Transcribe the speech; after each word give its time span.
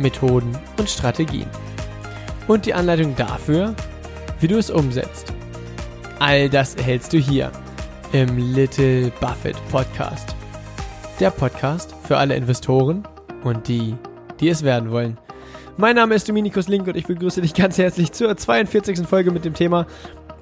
Methoden 0.00 0.56
und 0.78 0.88
Strategien. 0.88 1.46
Und 2.48 2.66
die 2.66 2.74
Anleitung 2.74 3.14
dafür, 3.16 3.74
wie 4.40 4.48
du 4.48 4.58
es 4.58 4.70
umsetzt. 4.70 5.32
All 6.18 6.48
das 6.48 6.74
erhältst 6.74 7.12
du 7.12 7.18
hier 7.18 7.52
im 8.12 8.54
Little 8.54 9.12
Buffett 9.20 9.56
Podcast. 9.70 10.34
Der 11.20 11.30
Podcast 11.30 11.94
für 12.04 12.16
alle 12.16 12.34
Investoren 12.34 13.06
und 13.44 13.68
die, 13.68 13.94
die 14.40 14.48
es 14.48 14.62
werden 14.62 14.90
wollen. 14.90 15.18
Mein 15.76 15.96
Name 15.96 16.14
ist 16.14 16.28
Dominikus 16.28 16.68
Link 16.68 16.86
und 16.88 16.96
ich 16.96 17.06
begrüße 17.06 17.40
dich 17.40 17.54
ganz 17.54 17.78
herzlich 17.78 18.12
zur 18.12 18.36
42. 18.36 19.06
Folge 19.06 19.30
mit 19.30 19.44
dem 19.44 19.54
Thema 19.54 19.86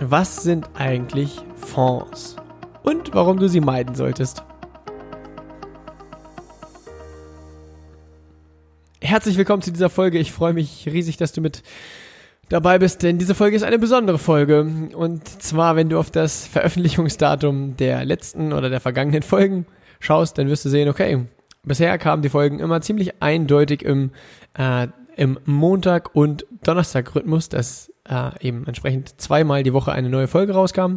Was 0.01 0.43
sind 0.43 0.69
eigentlich 0.75 1.37
Fonds? 1.57 2.37
Und 2.83 3.15
warum 3.15 3.39
du 3.39 3.49
sie 3.49 3.61
meiden 3.61 3.95
solltest. 3.95 4.43
Herzlich 9.09 9.39
willkommen 9.39 9.63
zu 9.63 9.73
dieser 9.73 9.89
Folge. 9.89 10.19
Ich 10.19 10.33
freue 10.33 10.53
mich 10.53 10.85
riesig, 10.85 11.17
dass 11.17 11.33
du 11.33 11.41
mit 11.41 11.63
dabei 12.51 12.79
bist, 12.79 13.03
denn 13.03 13.17
diese 13.17 13.35
Folge 13.35 13.57
ist 13.57 13.63
eine 13.63 13.79
besondere 13.79 14.19
Folge. 14.19 14.91
Und 14.95 15.27
zwar, 15.43 15.77
wenn 15.77 15.89
du 15.89 15.99
auf 15.99 16.11
das 16.11 16.47
Veröffentlichungsdatum 16.47 17.79
der 17.79 18.05
letzten 18.05 18.53
oder 18.53 18.69
der 18.69 18.81
vergangenen 18.81 19.23
Folgen 19.23 19.65
schaust, 19.99 20.37
dann 20.37 20.49
wirst 20.49 20.67
du 20.67 20.69
sehen, 20.69 20.91
okay, 20.91 21.25
bisher 21.63 21.97
kamen 21.97 22.21
die 22.21 22.29
Folgen 22.29 22.59
immer 22.61 22.83
ziemlich 22.83 23.23
eindeutig 23.23 23.83
im, 23.83 24.11
äh, 24.59 24.89
im 25.17 25.39
Montag- 25.47 26.15
und 26.15 26.45
Donnerstag-Rhythmus, 26.63 27.49
dass 27.49 27.91
äh, 28.07 28.47
eben 28.47 28.67
entsprechend 28.67 29.19
zweimal 29.19 29.63
die 29.63 29.73
Woche 29.73 29.91
eine 29.91 30.11
neue 30.11 30.29
Folge 30.29 30.53
rauskam. 30.53 30.97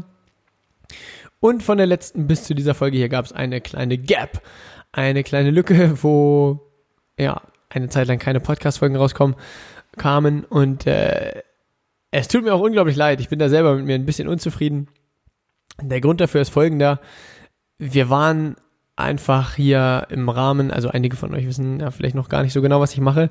Und 1.39 1.63
von 1.63 1.77
der 1.77 1.87
letzten 1.87 2.27
bis 2.27 2.43
zu 2.43 2.55
dieser 2.55 2.75
Folge 2.75 2.97
hier 2.97 3.07
gab 3.07 3.23
es 3.23 3.31
eine 3.31 3.61
kleine 3.61 3.97
Gap, 3.97 4.41
eine 4.91 5.23
kleine 5.23 5.51
Lücke, 5.51 6.03
wo 6.03 6.59
ja 7.17 7.41
eine 7.73 7.89
Zeit 7.89 8.07
lang 8.07 8.19
keine 8.19 8.39
Podcast-Folgen 8.39 8.95
rauskommen 8.95 9.35
kamen 9.97 10.45
und 10.45 10.87
äh, 10.87 11.41
es 12.11 12.27
tut 12.27 12.43
mir 12.43 12.53
auch 12.53 12.61
unglaublich 12.61 12.95
leid. 12.95 13.21
Ich 13.21 13.29
bin 13.29 13.39
da 13.39 13.49
selber 13.49 13.75
mit 13.75 13.85
mir 13.85 13.95
ein 13.95 14.05
bisschen 14.05 14.27
unzufrieden. 14.27 14.87
Der 15.81 16.01
Grund 16.01 16.21
dafür 16.21 16.41
ist 16.41 16.49
folgender. 16.49 16.99
Wir 17.77 18.09
waren 18.09 18.55
einfach 18.95 19.55
hier 19.55 20.07
im 20.09 20.29
Rahmen, 20.29 20.71
also 20.71 20.89
einige 20.89 21.15
von 21.15 21.33
euch 21.33 21.47
wissen 21.47 21.79
ja 21.79 21.91
vielleicht 21.91 22.15
noch 22.15 22.29
gar 22.29 22.43
nicht 22.43 22.53
so 22.53 22.61
genau, 22.61 22.79
was 22.81 22.93
ich 22.93 22.99
mache. 22.99 23.29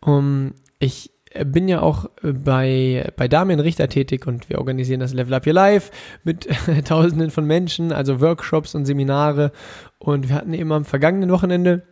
Um, 0.00 0.54
ich 0.78 1.10
bin 1.44 1.68
ja 1.68 1.80
auch 1.80 2.06
bei, 2.22 3.12
bei 3.16 3.28
Damien 3.28 3.60
Richter 3.60 3.88
tätig 3.88 4.26
und 4.26 4.48
wir 4.48 4.58
organisieren 4.58 5.00
das 5.00 5.12
Level 5.12 5.34
Up 5.34 5.46
Your 5.46 5.52
Life 5.52 5.92
mit 6.24 6.48
tausenden 6.84 7.30
von 7.30 7.44
Menschen, 7.44 7.92
also 7.92 8.20
Workshops 8.20 8.74
und 8.74 8.86
Seminare. 8.86 9.52
Und 9.98 10.28
wir 10.28 10.36
hatten 10.36 10.54
eben 10.54 10.72
am 10.72 10.84
vergangenen 10.84 11.30
Wochenende 11.30 11.82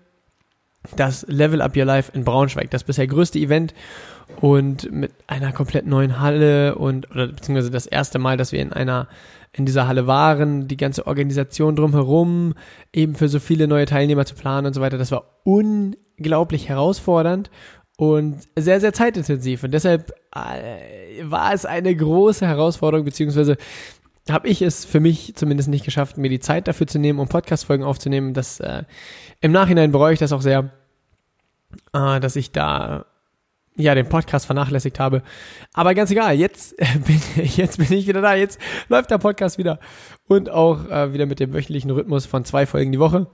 das 0.97 1.27
Level 1.29 1.61
Up 1.61 1.77
Your 1.77 1.85
Life 1.85 2.13
in 2.15 2.25
Braunschweig, 2.25 2.71
das 2.71 2.85
bisher 2.85 3.07
größte 3.07 3.39
Event 3.39 3.75
und 4.41 4.91
mit 4.93 5.13
einer 5.27 5.53
komplett 5.53 5.87
neuen 5.87 6.21
Halle 6.21 6.77
und 6.77 7.11
oder 7.11 7.29
beziehungsweise 7.29 7.71
das 7.71 7.87
erste 7.87 8.19
Mal, 8.19 8.37
dass 8.37 8.53
wir 8.53 8.61
in 8.61 8.73
einer 8.73 9.09
in 9.53 9.65
dieser 9.65 9.89
Halle 9.89 10.07
waren, 10.07 10.69
die 10.69 10.77
ganze 10.77 11.07
Organisation 11.07 11.75
drumherum, 11.75 12.55
eben 12.93 13.15
für 13.15 13.29
so 13.29 13.41
viele 13.41 13.67
neue 13.67 13.87
Teilnehmer 13.87 14.27
zu 14.27 14.35
planen 14.35 14.67
und 14.67 14.75
so 14.75 14.81
weiter, 14.81 14.99
das 14.99 15.11
war 15.11 15.41
unglaublich 15.45 16.69
herausfordernd 16.69 17.51
und 17.97 18.41
sehr, 18.57 18.81
sehr 18.81 18.93
zeitintensiv. 18.93 19.65
Und 19.65 19.73
deshalb 19.73 20.13
äh, 20.35 21.25
war 21.25 21.53
es 21.53 21.65
eine 21.65 21.95
große 21.95 22.47
Herausforderung, 22.47 23.05
beziehungsweise 23.05 23.57
habe 24.31 24.49
ich 24.49 24.63
es 24.63 24.85
für 24.85 25.01
mich 25.01 25.35
zumindest 25.35 25.69
nicht 25.69 25.85
geschafft, 25.85 26.19
mir 26.19 26.29
die 26.29 26.41
Zeit 26.41 26.69
dafür 26.69 26.87
zu 26.87 26.99
nehmen, 26.99 27.19
um 27.19 27.29
Podcast-Folgen 27.29 27.85
aufzunehmen. 27.85 28.35
Das 28.35 28.61
äh, 28.61 28.85
im 29.41 29.53
Nachhinein 29.53 29.91
bereue 29.91 30.13
ich 30.13 30.19
das 30.19 30.33
auch 30.33 30.43
sehr, 30.43 30.71
äh, 31.93 32.21
dass 32.21 32.37
ich 32.37 32.53
da 32.53 33.07
ja 33.79 33.95
den 33.95 34.09
Podcast 34.09 34.47
vernachlässigt 34.47 34.99
habe. 34.99 35.23
Aber 35.73 35.95
ganz 35.95 36.11
egal, 36.11 36.35
jetzt 36.35 36.77
bin, 37.07 37.21
jetzt 37.45 37.79
bin 37.79 37.93
ich 37.93 38.07
wieder 38.07 38.21
da. 38.21 38.35
Jetzt 38.35 38.61
läuft 38.89 39.11
der 39.11 39.19
Podcast 39.19 39.57
wieder. 39.57 39.79
Und 40.27 40.51
auch 40.51 40.89
äh, 40.91 41.13
wieder 41.13 41.27
mit 41.27 41.41
dem 41.41 41.53
wöchentlichen 41.53 41.91
Rhythmus 41.91 42.27
von 42.27 42.45
zwei 42.45 42.67
Folgen 42.67 42.93
die 42.93 42.99
Woche. 42.99 43.29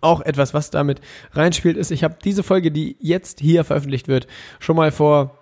Auch 0.00 0.20
etwas, 0.20 0.52
was 0.52 0.70
damit 0.70 1.00
reinspielt, 1.32 1.76
ist, 1.76 1.92
ich 1.92 2.02
habe 2.02 2.16
diese 2.24 2.42
Folge, 2.42 2.72
die 2.72 2.96
jetzt 2.98 3.38
hier 3.38 3.62
veröffentlicht 3.62 4.08
wird, 4.08 4.26
schon 4.58 4.74
mal 4.74 4.90
vor 4.90 5.38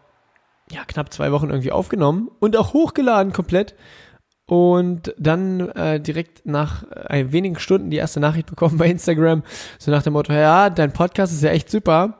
ja, 0.70 0.84
knapp 0.84 1.12
zwei 1.12 1.32
Wochen 1.32 1.48
irgendwie 1.48 1.72
aufgenommen 1.72 2.30
und 2.40 2.56
auch 2.56 2.74
hochgeladen 2.74 3.32
komplett 3.32 3.74
und 4.46 5.14
dann 5.18 5.70
äh, 5.70 6.00
direkt 6.00 6.44
nach 6.46 6.84
äh, 7.08 7.32
wenigen 7.32 7.58
Stunden 7.58 7.90
die 7.90 7.96
erste 7.96 8.20
Nachricht 8.20 8.46
bekommen 8.46 8.78
bei 8.78 8.86
Instagram, 8.86 9.42
so 9.78 9.90
nach 9.90 10.02
dem 10.02 10.12
Motto, 10.12 10.32
ja, 10.32 10.70
dein 10.70 10.92
Podcast 10.92 11.32
ist 11.32 11.42
ja 11.42 11.50
echt 11.50 11.70
super. 11.70 12.18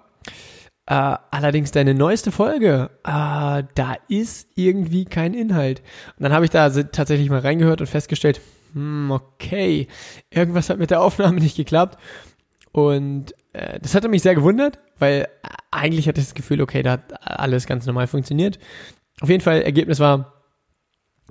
Äh, 0.86 1.16
allerdings 1.30 1.70
deine 1.70 1.94
neueste 1.94 2.30
Folge, 2.30 2.90
äh, 3.04 3.62
da 3.74 3.96
ist 4.08 4.48
irgendwie 4.54 5.06
kein 5.06 5.32
Inhalt. 5.32 5.80
Und 6.18 6.24
dann 6.24 6.32
habe 6.32 6.44
ich 6.44 6.50
da 6.50 6.68
tatsächlich 6.68 7.30
mal 7.30 7.40
reingehört 7.40 7.80
und 7.80 7.86
festgestellt, 7.86 8.40
hm, 8.74 9.10
okay, 9.10 9.88
irgendwas 10.30 10.68
hat 10.68 10.78
mit 10.78 10.90
der 10.90 11.00
Aufnahme 11.00 11.40
nicht 11.40 11.56
geklappt. 11.56 11.98
Und 12.72 13.34
äh, 13.54 13.78
das 13.80 13.94
hatte 13.94 14.08
mich 14.08 14.22
sehr 14.22 14.34
gewundert, 14.34 14.78
weil 14.98 15.28
eigentlich 15.70 16.06
hatte 16.06 16.20
ich 16.20 16.26
das 16.26 16.34
Gefühl, 16.34 16.60
okay, 16.60 16.82
da 16.82 16.92
hat 16.92 17.14
alles 17.22 17.66
ganz 17.66 17.86
normal 17.86 18.06
funktioniert. 18.06 18.58
Auf 19.20 19.30
jeden 19.30 19.42
Fall, 19.42 19.62
Ergebnis 19.62 20.00
war, 20.00 20.33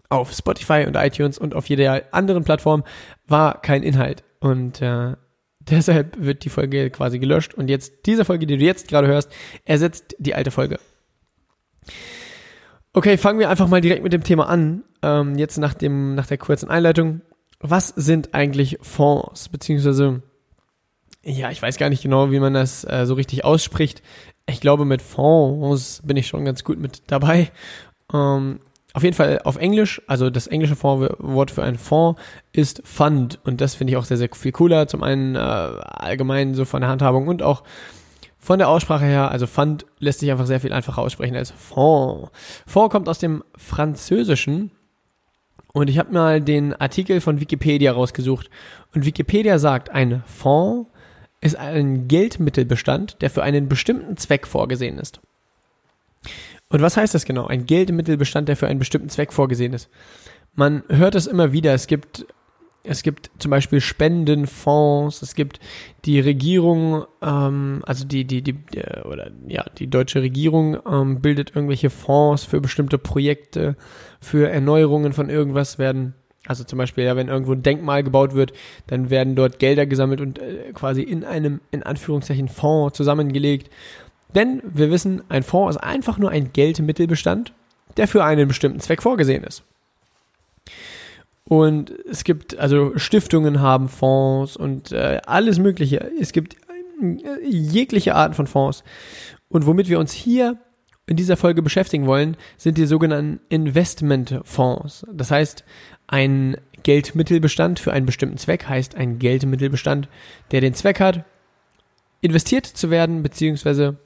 auf 0.10 0.32
Spotify 0.32 0.86
und 0.88 0.96
iTunes 0.96 1.38
und 1.38 1.56
auf 1.56 1.68
jeder 1.68 2.04
anderen 2.12 2.44
Plattform 2.44 2.84
war 3.28 3.62
kein 3.62 3.84
Inhalt. 3.84 4.24
Und 4.40 4.82
äh, 4.82 5.16
deshalb 5.60 6.16
wird 6.20 6.46
die 6.46 6.50
Folge 6.50 6.90
quasi 6.90 7.20
gelöscht. 7.20 7.54
Und 7.54 7.70
jetzt, 7.70 8.06
diese 8.06 8.26
Folge, 8.26 8.46
die 8.46 8.58
du 8.58 8.64
jetzt 8.64 8.88
gerade 8.88 9.08
hörst, 9.08 9.32
ersetzt 9.66 10.16
die 10.20 10.36
alte 10.36 10.52
Folge. 10.52 10.80
Okay, 12.94 13.18
fangen 13.18 13.40
wir 13.40 13.50
einfach 13.50 13.68
mal 13.68 13.82
direkt 13.82 14.04
mit 14.04 14.14
dem 14.14 14.24
Thema 14.24 14.48
an. 14.48 14.84
Ähm, 15.02 15.38
jetzt 15.38 15.58
nach, 15.58 15.74
dem, 15.74 16.16
nach 16.16 16.28
der 16.28 16.38
kurzen 16.38 16.70
Einleitung. 16.70 17.22
Was 17.60 17.88
sind 17.88 18.36
eigentlich 18.36 18.78
Fonds? 18.82 19.50
Beziehungsweise, 19.50 20.22
ja, 21.24 21.50
ich 21.50 21.62
weiß 21.62 21.78
gar 21.78 21.90
nicht 21.90 22.04
genau, 22.04 22.30
wie 22.32 22.40
man 22.40 22.54
das 22.54 22.84
äh, 22.84 23.06
so 23.06 23.16
richtig 23.16 23.46
ausspricht. 23.46 24.04
Ich 24.46 24.62
glaube, 24.62 24.86
mit 24.86 25.02
Fonds 25.02 26.02
bin 26.06 26.18
ich 26.18 26.28
schon 26.28 26.46
ganz 26.46 26.64
gut 26.64 26.78
mit 26.78 27.04
dabei. 27.08 27.52
Ähm, 28.14 28.60
auf 28.94 29.04
jeden 29.04 29.16
Fall 29.16 29.42
auf 29.44 29.58
Englisch, 29.58 30.02
also 30.06 30.30
das 30.30 30.46
englische 30.46 30.82
Wort 30.82 31.50
für 31.50 31.64
einen 31.64 31.80
Fonds 31.80 32.22
ist 32.52 32.82
Fund 32.86 33.40
und 33.44 33.60
das 33.60 33.74
finde 33.74 33.92
ich 33.92 33.98
auch 33.98 34.06
sehr, 34.06 34.18
sehr 34.18 34.30
viel 34.32 34.52
cooler. 34.52 34.88
Zum 34.88 35.02
einen 35.02 35.36
äh, 35.36 35.40
allgemein 35.40 36.54
so 36.54 36.64
von 36.64 36.82
der 36.82 36.90
Handhabung 36.92 37.28
und 37.28 37.42
auch 37.42 37.64
von 38.38 38.60
der 38.60 38.70
Aussprache 38.70 39.06
her, 39.06 39.32
also 39.32 39.48
Fund 39.48 39.86
lässt 40.00 40.20
sich 40.20 40.30
einfach 40.30 40.46
sehr 40.46 40.60
viel 40.60 40.74
einfacher 40.74 41.02
aussprechen 41.02 41.36
als 41.36 41.50
Fonds. 41.50 42.30
Fonds 42.68 42.92
kommt 42.92 43.10
aus 43.10 43.18
dem 43.18 43.44
Französischen 43.58 44.70
und 45.74 45.90
ich 45.90 45.98
habe 45.98 46.14
mal 46.14 46.40
den 46.40 46.74
Artikel 46.76 47.20
von 47.20 47.40
Wikipedia 47.40 47.94
rausgesucht 47.94 48.50
und 48.94 49.06
Wikipedia 49.06 49.58
sagt, 49.58 49.90
ein 49.90 50.24
Fonds 50.28 50.88
ist 51.42 51.56
ein 51.56 52.08
Geldmittelbestand, 52.08 53.22
der 53.22 53.32
für 53.32 53.42
einen 53.42 53.70
bestimmten 53.70 54.18
Zweck 54.18 54.46
vorgesehen 54.46 55.00
ist. 55.00 55.20
Und 56.74 56.82
was 56.82 56.98
heißt 56.98 57.14
das 57.14 57.26
genau? 57.26 57.46
Ein 57.46 57.68
Geldmittelbestand, 57.68 58.50
der 58.50 58.58
für 58.58 58.66
einen 58.66 58.80
bestimmten 58.80 59.10
Zweck 59.10 59.32
vorgesehen 59.32 59.74
ist. 59.74 59.92
Man 60.56 60.82
hört 60.90 61.14
es 61.14 61.28
immer 61.28 61.54
wieder. 61.54 61.72
Es 61.72 61.86
gibt, 61.86 62.26
es 62.84 63.04
gibt 63.04 63.30
zum 63.38 63.52
Beispiel 63.52 63.80
Spendenfonds. 63.80 65.22
Es 65.22 65.36
gibt 65.36 65.60
die 66.06 66.20
Regierung, 66.20 67.06
ähm, 67.22 67.84
also 67.86 68.06
die, 68.06 68.26
die, 68.26 68.42
die, 68.42 68.56
oder 69.06 69.30
ja, 69.48 69.64
die 69.78 69.88
deutsche 69.88 70.24
Regierung 70.24 70.80
ähm, 70.90 71.22
bildet 71.22 71.56
irgendwelche 71.56 71.92
Fonds 71.92 72.44
für 72.44 72.60
bestimmte 72.60 72.98
Projekte, 72.98 73.76
für 74.20 74.50
Erneuerungen 74.50 75.14
von 75.14 75.30
irgendwas 75.30 75.78
werden 75.78 76.16
also 76.46 76.66
zum 76.66 76.78
Beispiel, 76.78 77.06
ja, 77.06 77.16
wenn 77.16 77.30
irgendwo 77.30 77.54
ein 77.54 77.64
Denkmal 77.64 78.04
gebaut 78.04 78.34
wird, 78.34 78.52
dann 78.88 79.10
werden 79.10 79.36
dort 79.36 79.60
Gelder 79.60 79.86
gesammelt 79.86 80.20
und 80.20 80.40
äh, 80.40 80.74
quasi 80.74 81.02
in 81.02 81.24
einem, 81.24 81.62
in 81.72 81.84
Anführungszeichen, 81.84 82.50
Fonds 82.50 82.98
zusammengelegt. 82.98 83.70
Denn 84.36 84.62
wir 84.64 84.90
wissen, 84.92 85.22
ein 85.30 85.44
Fonds 85.44 85.76
ist 85.76 85.84
einfach 85.84 86.18
nur 86.18 86.32
ein 86.32 86.54
Geldmittelbestand, 86.54 87.54
der 87.98 88.08
für 88.08 88.24
einen 88.24 88.48
bestimmten 88.48 88.80
Zweck 88.80 89.02
vorgesehen 89.02 89.44
ist. 89.44 89.64
Und 91.46 91.92
es 92.10 92.24
gibt, 92.24 92.58
also 92.58 92.98
Stiftungen 92.98 93.62
haben 93.62 93.90
Fonds 93.90 94.56
und 94.56 94.92
äh, 94.92 95.20
alles 95.26 95.60
Mögliche. 95.60 96.10
Es 96.20 96.32
gibt 96.32 96.56
äh, 97.02 97.46
jegliche 97.46 98.16
Arten 98.16 98.34
von 98.34 98.48
Fonds. 98.48 98.84
Und 99.50 99.66
womit 99.66 99.90
wir 99.90 100.00
uns 100.00 100.14
hier 100.14 100.58
in 101.06 101.18
dieser 101.18 101.36
Folge 101.36 101.62
beschäftigen 101.62 102.08
wollen, 102.08 102.38
sind 102.58 102.78
die 102.78 102.86
sogenannten 102.86 103.42
Investmentfonds. 103.50 105.06
Das 105.12 105.32
heißt, 105.32 105.66
ein 106.08 106.56
Geldmittelbestand 106.84 107.80
für 107.80 107.92
einen 107.92 108.06
bestimmten 108.06 108.38
Zweck 108.38 108.68
heißt 108.68 108.96
ein 108.96 109.20
Geldmittelbestand, 109.20 110.08
der 110.52 110.62
den 110.62 110.74
Zweck 110.74 111.02
hat, 111.02 111.26
investiert 112.22 112.66
zu 112.66 112.90
werden, 112.90 113.22
beziehungsweise 113.22 113.98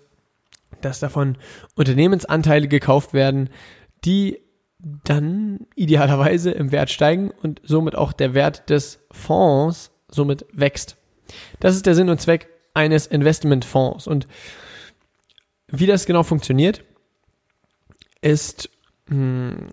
dass 0.81 0.99
davon 0.99 1.37
Unternehmensanteile 1.75 2.67
gekauft 2.67 3.13
werden, 3.13 3.49
die 4.05 4.39
dann 4.79 5.67
idealerweise 5.75 6.51
im 6.51 6.71
Wert 6.71 6.91
steigen 6.91 7.31
und 7.41 7.61
somit 7.63 7.95
auch 7.95 8.13
der 8.13 8.33
Wert 8.33 8.69
des 8.69 8.99
Fonds 9.11 9.91
somit 10.09 10.45
wächst. 10.53 10.97
Das 11.59 11.75
ist 11.75 11.85
der 11.85 11.95
Sinn 11.95 12.09
und 12.09 12.21
Zweck 12.21 12.49
eines 12.73 13.07
Investmentfonds. 13.07 14.07
Und 14.07 14.27
wie 15.67 15.87
das 15.87 16.05
genau 16.05 16.23
funktioniert, 16.23 16.83
ist 18.21 18.69
mh, 19.07 19.15
hm, 19.15 19.67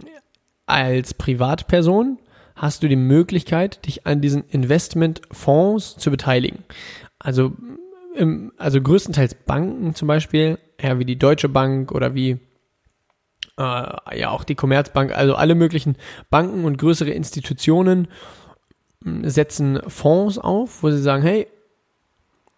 als 0.67 1.15
Privatperson 1.15 2.19
hast 2.57 2.83
du 2.83 2.89
die 2.89 2.97
Möglichkeit, 2.97 3.85
dich 3.87 4.07
an 4.07 4.21
diesen 4.21 4.45
Investmentfonds 4.49 5.97
zu 5.97 6.11
beteiligen. 6.11 6.65
Also, 7.19 7.53
im, 8.15 8.53
also 8.57 8.81
größtenteils 8.81 9.35
Banken 9.35 9.95
zum 9.95 10.09
Beispiel, 10.09 10.59
ja, 10.81 10.99
wie 10.99 11.05
die 11.05 11.19
Deutsche 11.19 11.49
Bank 11.49 11.93
oder 11.93 12.15
wie 12.15 12.39
äh, 13.59 14.19
ja 14.19 14.31
auch 14.31 14.45
die 14.45 14.55
Commerzbank, 14.55 15.17
also 15.17 15.35
alle 15.35 15.55
möglichen 15.55 15.97
Banken 16.31 16.65
und 16.65 16.79
größere 16.79 17.11
Institutionen 17.11 18.09
hm, 19.03 19.29
setzen 19.29 19.81
Fonds 19.89 20.39
auf, 20.39 20.83
wo 20.83 20.91
sie 20.91 21.03
sagen, 21.03 21.23
hey, 21.23 21.47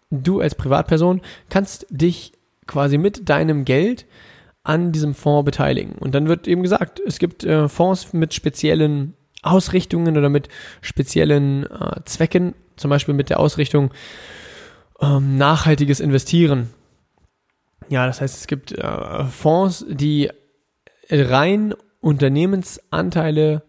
du 0.09 0.39
als 0.39 0.55
Privatperson 0.55 1.21
kannst 1.49 1.85
dich 1.89 2.33
quasi 2.65 2.97
mit 2.97 3.29
deinem 3.29 3.65
Geld 3.65 4.05
an 4.63 4.91
diesem 4.91 5.13
Fonds 5.13 5.45
beteiligen. 5.45 5.93
Und 5.93 6.13
dann 6.13 6.27
wird 6.27 6.47
eben 6.47 6.61
gesagt, 6.61 6.99
es 7.05 7.19
gibt 7.19 7.43
äh, 7.43 7.69
Fonds 7.69 8.13
mit 8.13 8.33
speziellen 8.33 9.13
Ausrichtungen 9.41 10.17
oder 10.17 10.29
mit 10.29 10.49
speziellen 10.81 11.65
äh, 11.65 12.01
Zwecken, 12.05 12.53
zum 12.75 12.89
Beispiel 12.89 13.13
mit 13.13 13.29
der 13.29 13.39
Ausrichtung 13.39 13.91
ähm, 15.01 15.37
nachhaltiges 15.37 15.99
Investieren. 15.99 16.69
Ja, 17.89 18.05
das 18.05 18.21
heißt, 18.21 18.37
es 18.37 18.47
gibt 18.47 18.71
äh, 18.71 19.23
Fonds, 19.25 19.85
die 19.89 20.29
rein 21.09 21.73
Unternehmensanteile 22.01 23.63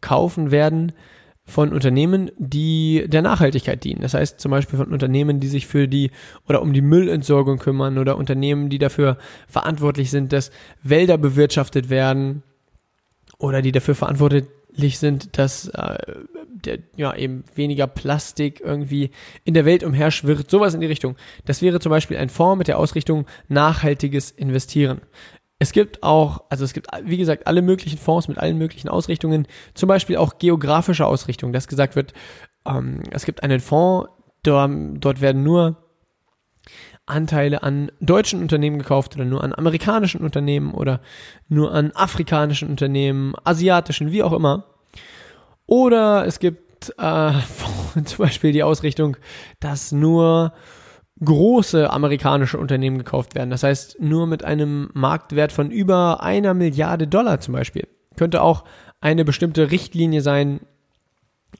kaufen 0.00 0.50
werden 0.50 0.92
von 1.44 1.72
Unternehmen, 1.72 2.30
die 2.38 3.04
der 3.06 3.22
Nachhaltigkeit 3.22 3.84
dienen. 3.84 4.00
Das 4.02 4.14
heißt 4.14 4.40
zum 4.40 4.50
Beispiel 4.50 4.78
von 4.78 4.92
Unternehmen, 4.92 5.38
die 5.38 5.46
sich 5.46 5.66
für 5.66 5.86
die 5.86 6.10
oder 6.48 6.60
um 6.60 6.72
die 6.72 6.80
Müllentsorgung 6.82 7.58
kümmern 7.58 7.98
oder 7.98 8.16
Unternehmen, 8.16 8.68
die 8.68 8.78
dafür 8.78 9.16
verantwortlich 9.46 10.10
sind, 10.10 10.32
dass 10.32 10.50
Wälder 10.82 11.18
bewirtschaftet 11.18 11.88
werden 11.88 12.42
oder 13.38 13.62
die 13.62 13.72
dafür 13.72 13.94
verantwortlich 13.94 14.98
sind, 14.98 15.38
dass 15.38 15.68
äh, 15.68 15.98
der, 16.66 16.78
ja 16.96 17.14
eben 17.14 17.44
weniger 17.54 17.86
Plastik 17.86 18.60
irgendwie 18.60 19.10
in 19.44 19.54
der 19.54 19.64
Welt 19.64 19.82
umherschwirrt. 19.82 20.50
Sowas 20.50 20.74
in 20.74 20.80
die 20.80 20.86
Richtung. 20.86 21.16
Das 21.44 21.62
wäre 21.62 21.80
zum 21.80 21.90
Beispiel 21.90 22.16
ein 22.16 22.28
Fonds 22.28 22.58
mit 22.58 22.68
der 22.68 22.78
Ausrichtung 22.78 23.26
nachhaltiges 23.48 24.30
Investieren. 24.30 25.00
Es 25.58 25.72
gibt 25.72 26.02
auch, 26.02 26.44
also 26.50 26.64
es 26.64 26.74
gibt, 26.74 26.88
wie 27.04 27.16
gesagt, 27.16 27.46
alle 27.46 27.62
möglichen 27.62 27.98
Fonds 27.98 28.28
mit 28.28 28.36
allen 28.36 28.58
möglichen 28.58 28.88
Ausrichtungen, 28.88 29.46
zum 29.74 29.88
Beispiel 29.88 30.18
auch 30.18 30.38
geografische 30.38 31.06
Ausrichtungen, 31.06 31.54
dass 31.54 31.66
gesagt 31.66 31.96
wird, 31.96 32.12
ähm, 32.66 33.00
es 33.10 33.24
gibt 33.24 33.42
einen 33.42 33.60
Fonds, 33.60 34.10
dort, 34.42 34.70
dort 35.00 35.20
werden 35.22 35.42
nur 35.42 35.82
Anteile 37.06 37.62
an 37.62 37.90
deutschen 38.00 38.42
Unternehmen 38.42 38.78
gekauft 38.78 39.14
oder 39.14 39.24
nur 39.24 39.42
an 39.44 39.54
amerikanischen 39.54 40.22
Unternehmen 40.22 40.74
oder 40.74 41.00
nur 41.48 41.72
an 41.72 41.92
afrikanischen 41.92 42.68
Unternehmen, 42.68 43.34
asiatischen, 43.44 44.10
wie 44.10 44.24
auch 44.24 44.32
immer. 44.32 44.75
Oder 45.66 46.26
es 46.26 46.38
gibt 46.38 46.94
äh, 46.98 47.32
zum 48.04 48.18
Beispiel 48.18 48.52
die 48.52 48.62
Ausrichtung, 48.62 49.16
dass 49.60 49.92
nur 49.92 50.52
große 51.24 51.90
amerikanische 51.90 52.58
Unternehmen 52.58 52.98
gekauft 52.98 53.34
werden. 53.34 53.50
Das 53.50 53.62
heißt, 53.62 54.00
nur 54.00 54.26
mit 54.26 54.44
einem 54.44 54.90
Marktwert 54.92 55.50
von 55.52 55.70
über 55.70 56.22
einer 56.22 56.54
Milliarde 56.54 57.06
Dollar 57.06 57.40
zum 57.40 57.54
Beispiel. 57.54 57.88
Könnte 58.16 58.42
auch 58.42 58.64
eine 59.00 59.24
bestimmte 59.24 59.70
Richtlinie 59.70 60.20
sein, 60.20 60.60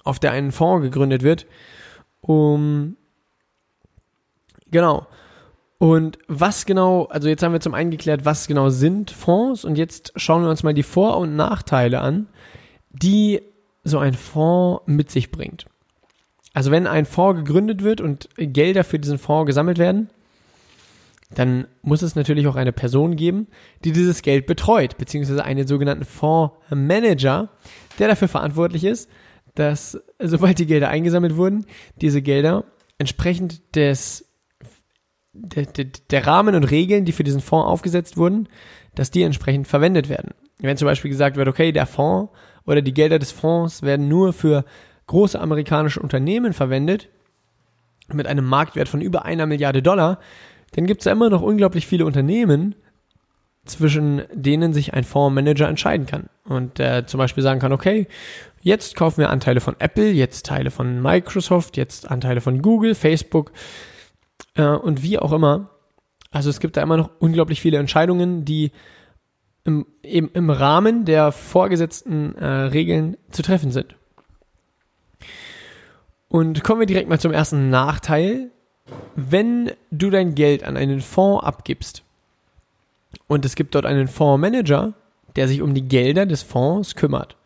auf 0.05 0.19
der 0.19 0.33
ein 0.33 0.53
Fonds 0.53 0.85
gegründet 0.85 1.23
wird. 1.23 1.47
Um, 2.21 2.97
genau. 4.71 5.07
Und 5.79 6.19
was 6.27 6.67
genau, 6.67 7.05
also 7.07 7.29
jetzt 7.29 7.43
haben 7.43 7.53
wir 7.53 7.61
zum 7.61 7.75
einen 7.75 7.91
geklärt, 7.91 8.25
was 8.25 8.47
genau 8.47 8.71
sind 8.71 9.11
Fonds 9.11 9.65
und 9.65 9.77
jetzt 9.77 10.13
schauen 10.17 10.43
wir 10.43 10.51
uns 10.51 10.63
mal 10.63 10.75
die 10.75 10.83
Vor- 10.83 11.19
und 11.19 11.37
Nachteile 11.37 12.01
an, 12.01 12.29
die 12.91 13.43
so 13.87 13.99
ein 13.99 14.15
Fonds 14.15 14.83
mit 14.87 15.11
sich 15.11 15.31
bringt. 15.31 15.67
Also 16.53 16.71
wenn 16.71 16.87
ein 16.87 17.07
Fonds 17.07 17.45
gegründet 17.45 17.83
wird 17.83 18.01
und 18.01 18.29
Gelder 18.37 18.83
für 18.83 18.99
diesen 18.99 19.19
Fonds 19.19 19.47
gesammelt 19.47 19.79
werden, 19.79 20.11
dann 21.31 21.67
muss 21.83 22.03
es 22.03 22.15
natürlich 22.15 22.47
auch 22.47 22.57
eine 22.57 22.73
Person 22.73 23.17
geben, 23.17 23.49
die 23.85 23.93
dieses 23.93 24.23
Geld 24.23 24.47
betreut, 24.47 24.97
beziehungsweise 24.97 25.45
einen 25.45 25.67
sogenannten 25.67 26.05
Fondsmanager, 26.05 27.49
der 27.99 28.09
dafür 28.09 28.29
verantwortlich 28.29 28.85
ist, 28.85 29.09
dass 29.55 30.01
sobald 30.19 30.59
die 30.59 30.67
Gelder 30.67 30.89
eingesammelt 30.89 31.37
wurden, 31.37 31.67
diese 32.01 32.23
Gelder 32.23 32.65
entsprechend 32.99 33.77
des 33.77 34.25
der, 35.33 35.67
der, 35.67 35.87
der 36.11 36.27
Rahmen 36.27 36.55
und 36.55 36.65
Regeln, 36.65 37.05
die 37.05 37.13
für 37.13 37.25
diesen 37.25 37.41
Fonds 37.41 37.67
aufgesetzt 37.67 38.17
wurden, 38.17 38.49
dass 38.95 39.11
die 39.11 39.23
entsprechend 39.23 39.69
verwendet 39.69 40.09
werden. 40.09 40.33
Wenn 40.59 40.77
zum 40.77 40.87
Beispiel 40.87 41.11
gesagt 41.11 41.37
wird, 41.37 41.49
okay, 41.49 41.73
der 41.73 41.87
Fonds 41.87 42.33
oder 42.65 42.83
die 42.83 42.95
Gelder 42.95 43.19
des 43.19 43.33
Fonds 43.33 43.83
werden 43.83 44.09
nur 44.09 44.33
für 44.33 44.65
große 45.07 45.41
amerikanische 45.41 46.01
Unternehmen 46.01 46.53
verwendet, 46.53 47.09
mit 48.13 48.27
einem 48.27 48.45
Marktwert 48.45 48.89
von 48.89 49.01
über 49.01 49.25
einer 49.25 49.47
Milliarde 49.47 49.83
Dollar, 49.83 50.19
dann 50.73 50.87
gibt 50.87 51.01
es 51.01 51.05
ja 51.07 51.13
immer 51.13 51.31
noch 51.31 51.43
unglaublich 51.43 51.87
viele 51.87 52.07
Unternehmen, 52.07 52.75
zwischen 53.67 54.23
denen 54.33 54.73
sich 54.73 54.95
ein 54.95 55.05
Fondsmanager 55.05 55.69
entscheiden 55.69 56.07
kann. 56.07 56.29
Und 56.45 56.79
der 56.79 57.07
zum 57.07 57.19
Beispiel 57.19 57.43
sagen 57.43 57.61
kann, 57.61 57.73
okay, 57.73 58.07
jetzt 58.61 58.97
kaufen 58.97 59.19
wir 59.19 59.31
Anteile 59.31 59.61
von 59.61 59.77
Apple, 59.79 60.11
jetzt 60.11 60.47
Teile 60.47 60.71
von 60.71 61.03
Microsoft, 61.03 61.77
jetzt 61.77 62.11
Anteile 62.11 62.41
von 62.41 62.63
Google, 62.63 62.95
Facebook 62.95 63.53
äh, 64.55 64.65
und 64.65 65.03
wie 65.03 65.19
auch 65.19 65.33
immer. 65.33 65.71
Also 66.31 66.51
es 66.51 66.61
gibt 66.61 66.77
da 66.77 66.83
immer 66.83 66.97
noch 66.97 67.11
unglaublich 67.19 67.61
viele 67.61 67.79
Entscheidungen, 67.79 68.45
die 68.45 68.71
im, 69.67 69.85
eben 70.03 70.31
im 70.33 70.49
Rahmen 70.49 71.05
der 71.05 71.33
vorgesetzten 71.33 72.37
äh, 72.37 72.47
Regeln 72.47 73.17
zu 73.31 73.43
treffen 73.43 73.73
sind. 73.73 73.97
Und 76.29 76.63
kommen 76.63 76.81
wir 76.81 76.87
direkt 76.87 77.09
mal 77.09 77.21
zum 77.21 77.33
ersten 77.33 77.69
Nachteil. 77.69 78.51
Wenn 79.17 79.73
du 79.91 80.11
dein 80.11 80.35
Geld 80.37 80.63
an 80.63 80.77
einen 80.77 81.01
Fonds 81.01 81.45
abgibst 81.45 82.05
und 83.27 83.45
es 83.45 83.57
gibt 83.57 83.75
dort 83.75 83.87
einen 83.87 84.07
Fondsmanager, 84.07 84.95
der 85.35 85.49
sich 85.49 85.61
um 85.61 85.75
die 85.75 85.89
Gelder 85.89 86.27
des 86.27 86.43
Fonds 86.43 86.95
kümmert, 86.95 87.37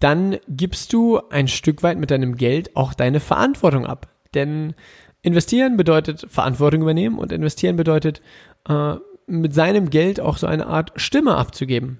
dann 0.00 0.38
gibst 0.48 0.92
du 0.92 1.20
ein 1.30 1.48
Stück 1.48 1.82
weit 1.82 1.98
mit 1.98 2.10
deinem 2.10 2.36
Geld 2.36 2.74
auch 2.76 2.94
deine 2.94 3.20
Verantwortung 3.20 3.86
ab. 3.86 4.08
Denn 4.34 4.74
investieren 5.20 5.76
bedeutet 5.76 6.26
Verantwortung 6.28 6.82
übernehmen 6.82 7.18
und 7.18 7.32
investieren 7.32 7.76
bedeutet 7.76 8.22
äh, 8.68 8.94
mit 9.40 9.54
seinem 9.54 9.90
Geld 9.90 10.20
auch 10.20 10.36
so 10.36 10.46
eine 10.46 10.66
Art 10.66 10.92
Stimme 10.96 11.36
abzugeben. 11.36 11.98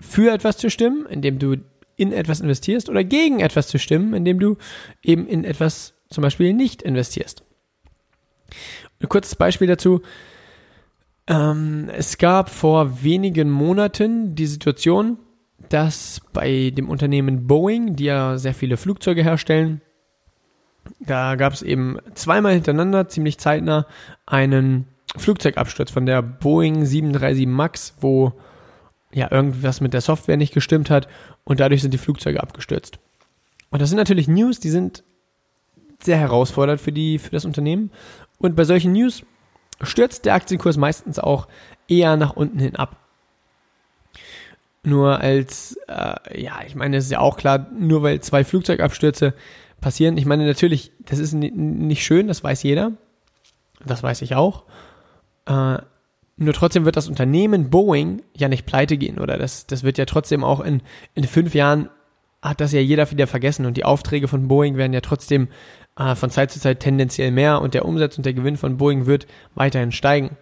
Für 0.00 0.32
etwas 0.32 0.56
zu 0.56 0.70
stimmen, 0.70 1.06
indem 1.06 1.38
du 1.38 1.56
in 1.96 2.12
etwas 2.12 2.40
investierst 2.40 2.88
oder 2.88 3.04
gegen 3.04 3.40
etwas 3.40 3.68
zu 3.68 3.78
stimmen, 3.78 4.14
indem 4.14 4.38
du 4.38 4.56
eben 5.02 5.26
in 5.26 5.44
etwas 5.44 5.94
zum 6.08 6.22
Beispiel 6.22 6.54
nicht 6.54 6.80
investierst. 6.82 7.44
Ein 9.00 9.08
kurzes 9.08 9.34
Beispiel 9.34 9.66
dazu. 9.66 10.00
Ähm, 11.26 11.90
es 11.92 12.16
gab 12.18 12.48
vor 12.50 13.02
wenigen 13.02 13.50
Monaten 13.50 14.34
die 14.34 14.46
Situation, 14.46 15.18
dass 15.68 16.22
bei 16.32 16.70
dem 16.70 16.88
Unternehmen 16.88 17.46
Boeing, 17.46 17.96
die 17.96 18.04
ja 18.04 18.38
sehr 18.38 18.54
viele 18.54 18.76
Flugzeuge 18.76 19.22
herstellen, 19.22 19.82
da 20.98 21.36
gab 21.36 21.52
es 21.52 21.62
eben 21.62 21.98
zweimal 22.14 22.54
hintereinander, 22.54 23.08
ziemlich 23.08 23.38
zeitnah, 23.38 23.86
einen 24.26 24.86
Flugzeugabsturz 25.16 25.90
von 25.90 26.06
der 26.06 26.22
Boeing 26.22 26.84
737 26.84 27.46
MAX, 27.46 27.94
wo 28.00 28.32
ja 29.12 29.30
irgendwas 29.30 29.80
mit 29.80 29.92
der 29.92 30.00
Software 30.00 30.36
nicht 30.36 30.54
gestimmt 30.54 30.90
hat 30.90 31.08
und 31.44 31.60
dadurch 31.60 31.82
sind 31.82 31.92
die 31.92 31.98
Flugzeuge 31.98 32.42
abgestürzt. 32.42 32.98
Und 33.70 33.82
das 33.82 33.88
sind 33.88 33.98
natürlich 33.98 34.28
News, 34.28 34.60
die 34.60 34.70
sind 34.70 35.04
sehr 36.02 36.16
herausfordernd 36.16 36.80
für 36.80 36.92
die 36.92 37.18
für 37.18 37.30
das 37.30 37.44
Unternehmen 37.44 37.90
und 38.38 38.56
bei 38.56 38.64
solchen 38.64 38.92
News 38.92 39.24
stürzt 39.82 40.24
der 40.24 40.34
Aktienkurs 40.34 40.76
meistens 40.76 41.18
auch 41.18 41.48
eher 41.88 42.16
nach 42.16 42.36
unten 42.36 42.58
hin 42.58 42.76
ab. 42.76 42.96
Nur 44.82 45.20
als, 45.20 45.78
äh, 45.88 46.42
ja, 46.42 46.60
ich 46.66 46.74
meine, 46.74 46.96
es 46.96 47.04
ist 47.04 47.10
ja 47.10 47.20
auch 47.20 47.36
klar, 47.36 47.66
nur 47.78 48.02
weil 48.02 48.20
zwei 48.20 48.44
Flugzeugabstürze 48.44 49.34
passieren, 49.80 50.16
ich 50.16 50.24
meine 50.24 50.46
natürlich, 50.46 50.92
das 51.00 51.18
ist 51.18 51.32
nicht 51.34 52.04
schön, 52.04 52.28
das 52.28 52.42
weiß 52.42 52.62
jeder, 52.62 52.92
das 53.84 54.02
weiß 54.02 54.22
ich 54.22 54.34
auch. 54.34 54.64
Äh, 55.46 55.78
Nur 56.36 56.54
trotzdem 56.54 56.84
wird 56.84 56.96
das 56.96 57.08
Unternehmen 57.08 57.70
Boeing 57.70 58.22
ja 58.36 58.48
nicht 58.48 58.66
pleite 58.66 58.96
gehen 58.96 59.18
oder 59.18 59.36
das, 59.36 59.66
das 59.66 59.82
wird 59.82 59.98
ja 59.98 60.06
trotzdem 60.06 60.42
auch 60.44 60.60
in, 60.60 60.82
in 61.14 61.24
fünf 61.24 61.54
Jahren 61.54 61.90
hat 62.42 62.60
das 62.60 62.72
ja 62.72 62.80
jeder 62.80 63.10
wieder 63.10 63.26
vergessen 63.26 63.66
und 63.66 63.76
die 63.76 63.84
Aufträge 63.84 64.26
von 64.26 64.48
Boeing 64.48 64.76
werden 64.76 64.94
ja 64.94 65.02
trotzdem 65.02 65.48
äh, 65.98 66.14
von 66.14 66.30
Zeit 66.30 66.50
zu 66.50 66.58
Zeit 66.58 66.80
tendenziell 66.80 67.30
mehr 67.30 67.60
und 67.60 67.74
der 67.74 67.84
Umsatz 67.84 68.16
und 68.16 68.24
der 68.24 68.32
Gewinn 68.32 68.56
von 68.56 68.78
Boeing 68.78 69.04
wird 69.06 69.26
weiterhin 69.54 69.92
steigen. 69.92 70.36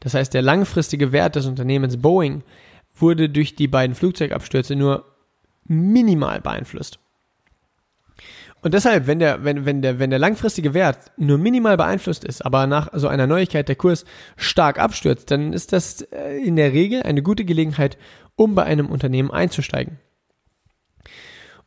Das 0.00 0.14
heißt, 0.14 0.34
der 0.34 0.42
langfristige 0.42 1.12
Wert 1.12 1.36
des 1.36 1.46
Unternehmens 1.46 1.98
Boeing 1.98 2.42
wurde 2.94 3.28
durch 3.28 3.54
die 3.54 3.68
beiden 3.68 3.94
Flugzeugabstürze 3.94 4.74
nur 4.74 5.04
minimal 5.64 6.40
beeinflusst. 6.40 6.98
Und 8.66 8.74
deshalb, 8.74 9.06
wenn 9.06 9.20
der, 9.20 9.44
wenn, 9.44 9.64
wenn 9.64 9.80
der, 9.80 10.00
wenn 10.00 10.10
der 10.10 10.18
langfristige 10.18 10.74
Wert 10.74 11.12
nur 11.16 11.38
minimal 11.38 11.76
beeinflusst 11.76 12.24
ist, 12.24 12.44
aber 12.44 12.66
nach 12.66 12.88
so 12.94 13.06
einer 13.06 13.28
Neuigkeit 13.28 13.68
der 13.68 13.76
Kurs 13.76 14.04
stark 14.36 14.80
abstürzt, 14.80 15.30
dann 15.30 15.52
ist 15.52 15.72
das 15.72 16.00
äh, 16.10 16.44
in 16.44 16.56
der 16.56 16.72
Regel 16.72 17.04
eine 17.04 17.22
gute 17.22 17.44
Gelegenheit, 17.44 17.96
um 18.34 18.56
bei 18.56 18.64
einem 18.64 18.86
Unternehmen 18.86 19.30
einzusteigen. 19.30 20.00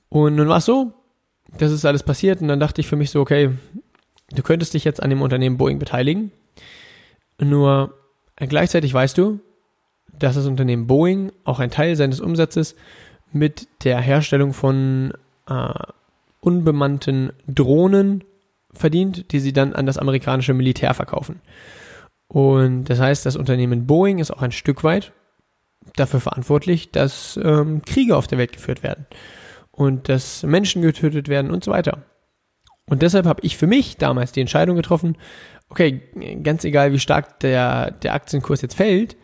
Und 0.09 0.35
nun 0.35 0.49
war 0.49 0.57
es 0.57 0.65
so, 0.65 0.91
das 1.57 1.71
ist 1.71 1.85
alles 1.85 2.03
passiert 2.03 2.41
und 2.41 2.49
dann 2.49 2.59
dachte 2.59 2.81
ich 2.81 2.87
für 2.87 2.97
mich 2.97 3.11
so, 3.11 3.21
okay, 3.21 3.51
du 4.31 4.43
könntest 4.43 4.73
dich 4.73 4.83
jetzt 4.83 5.01
an 5.01 5.09
dem 5.09 5.21
Unternehmen 5.21 5.55
Boeing 5.55 5.79
beteiligen. 5.79 6.33
Nur 7.39 7.93
gleichzeitig 8.35 8.93
weißt 8.93 9.17
du, 9.17 9.39
dass 10.11 10.35
das 10.35 10.47
Unternehmen 10.47 10.87
Boeing 10.87 11.31
auch 11.45 11.61
ein 11.61 11.71
Teil 11.71 11.95
seines 11.95 12.19
Umsatzes 12.19 12.75
mit 13.31 13.69
der 13.85 14.01
Herstellung 14.01 14.51
von 14.51 15.13
äh, 15.47 15.73
unbemannten 16.39 17.33
Drohnen 17.47 18.23
verdient, 18.71 19.31
die 19.31 19.39
sie 19.39 19.53
dann 19.53 19.73
an 19.73 19.85
das 19.85 19.97
amerikanische 19.97 20.53
Militär 20.53 20.93
verkaufen. 20.93 21.41
Und 22.27 22.85
das 22.85 22.99
heißt, 22.99 23.25
das 23.25 23.35
Unternehmen 23.35 23.87
Boeing 23.87 24.19
ist 24.19 24.31
auch 24.31 24.41
ein 24.41 24.51
Stück 24.51 24.83
weit 24.83 25.11
dafür 25.95 26.19
verantwortlich, 26.19 26.91
dass 26.91 27.39
ähm, 27.41 27.81
Kriege 27.83 28.15
auf 28.15 28.27
der 28.27 28.37
Welt 28.37 28.53
geführt 28.53 28.83
werden 28.83 29.07
und 29.71 30.09
dass 30.09 30.43
Menschen 30.43 30.81
getötet 30.81 31.27
werden 31.27 31.51
und 31.51 31.63
so 31.63 31.71
weiter. 31.71 32.03
Und 32.85 33.01
deshalb 33.01 33.25
habe 33.25 33.41
ich 33.43 33.57
für 33.57 33.67
mich 33.67 33.97
damals 33.97 34.31
die 34.31 34.41
Entscheidung 34.41 34.75
getroffen, 34.75 35.17
okay, 35.69 36.01
ganz 36.43 36.63
egal 36.63 36.91
wie 36.91 36.99
stark 36.99 37.39
der, 37.39 37.91
der 37.91 38.13
Aktienkurs 38.13 38.61
jetzt 38.61 38.75
fällt, 38.75 39.15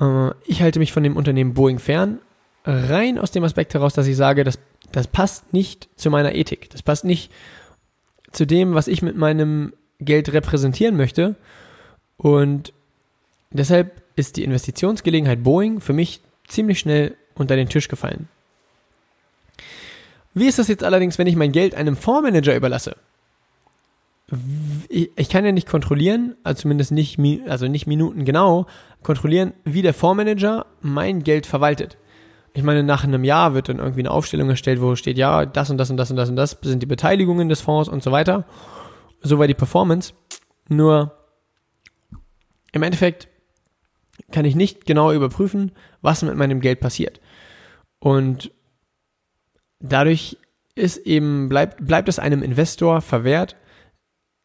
äh, 0.00 0.30
ich 0.46 0.62
halte 0.62 0.78
mich 0.78 0.92
von 0.92 1.02
dem 1.02 1.16
Unternehmen 1.16 1.54
Boeing 1.54 1.78
fern, 1.78 2.20
rein 2.64 3.18
aus 3.18 3.30
dem 3.30 3.44
Aspekt 3.44 3.74
heraus, 3.74 3.94
dass 3.94 4.06
ich 4.06 4.16
sage, 4.16 4.44
das 4.44 4.58
das 4.92 5.06
passt 5.06 5.52
nicht 5.52 5.88
zu 5.96 6.10
meiner 6.10 6.34
Ethik. 6.34 6.70
Das 6.70 6.82
passt 6.82 7.04
nicht 7.04 7.32
zu 8.30 8.46
dem, 8.46 8.74
was 8.74 8.88
ich 8.88 9.02
mit 9.02 9.16
meinem 9.16 9.72
Geld 10.00 10.32
repräsentieren 10.32 10.96
möchte. 10.96 11.36
Und 12.16 12.72
deshalb 13.50 14.02
ist 14.16 14.36
die 14.36 14.44
Investitionsgelegenheit 14.44 15.42
Boeing 15.42 15.80
für 15.80 15.92
mich 15.92 16.20
ziemlich 16.46 16.78
schnell 16.78 17.16
unter 17.34 17.56
den 17.56 17.68
Tisch 17.68 17.88
gefallen. 17.88 18.28
Wie 20.34 20.46
ist 20.46 20.58
das 20.58 20.68
jetzt 20.68 20.84
allerdings, 20.84 21.18
wenn 21.18 21.26
ich 21.26 21.36
mein 21.36 21.52
Geld 21.52 21.74
einem 21.74 21.96
Fondsmanager 21.96 22.54
überlasse? 22.54 22.96
Ich 24.88 25.28
kann 25.28 25.44
ja 25.44 25.52
nicht 25.52 25.68
kontrollieren, 25.68 26.36
also 26.42 26.62
zumindest 26.62 26.90
nicht, 26.90 27.18
also 27.46 27.68
nicht 27.68 27.86
Minuten 27.86 28.24
genau, 28.24 28.66
kontrollieren, 29.02 29.52
wie 29.64 29.82
der 29.82 29.92
Fondsmanager 29.92 30.64
mein 30.80 31.22
Geld 31.22 31.44
verwaltet. 31.44 31.98
Ich 32.54 32.62
meine, 32.62 32.82
nach 32.82 33.04
einem 33.04 33.24
Jahr 33.24 33.54
wird 33.54 33.68
dann 33.68 33.78
irgendwie 33.78 34.00
eine 34.00 34.10
Aufstellung 34.10 34.50
erstellt, 34.50 34.80
wo 34.80 34.94
steht, 34.94 35.16
ja, 35.16 35.46
das 35.46 35.70
und 35.70 35.78
das 35.78 35.90
und 35.90 35.96
das 35.96 36.10
und 36.10 36.16
das 36.16 36.28
und 36.28 36.36
das 36.36 36.58
sind 36.62 36.82
die 36.82 36.86
Beteiligungen 36.86 37.48
des 37.48 37.62
Fonds 37.62 37.88
und 37.88 38.02
so 38.02 38.12
weiter. 38.12 38.44
So 39.22 39.38
war 39.38 39.46
die 39.46 39.54
Performance. 39.54 40.12
Nur 40.68 41.16
im 42.72 42.82
Endeffekt 42.82 43.28
kann 44.30 44.44
ich 44.44 44.54
nicht 44.54 44.84
genau 44.84 45.12
überprüfen, 45.12 45.72
was 46.00 46.22
mit 46.22 46.36
meinem 46.36 46.60
Geld 46.60 46.80
passiert. 46.80 47.20
Und 47.98 48.50
dadurch 49.80 50.38
ist 50.74 50.98
eben, 50.98 51.48
bleibt, 51.48 51.86
bleibt 51.86 52.08
es 52.08 52.18
einem 52.18 52.42
Investor 52.42 53.00
verwehrt, 53.00 53.56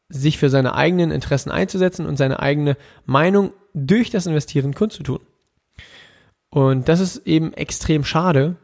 sich 0.10 0.38
für 0.38 0.50
seine 0.50 0.76
eigenen 0.76 1.12
Interessen 1.12 1.52
einzusetzen 1.52 2.06
und 2.06 2.18
seine 2.18 2.40
eigene 2.40 2.78
Meinung 3.06 3.54
durch 3.74 4.10
das 4.10 4.26
Investieren 4.26 4.74
kundzutun. 4.74 5.20
Und 6.50 6.88
das 6.88 7.00
ist 7.00 7.28
eben 7.28 7.54
extrem 7.54 8.04
schade 8.04 8.56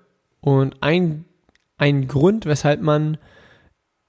und 0.42 0.76
ein, 0.82 1.26
ein 1.78 2.08
Grund, 2.08 2.46
weshalb 2.46 2.82
man 2.82 3.18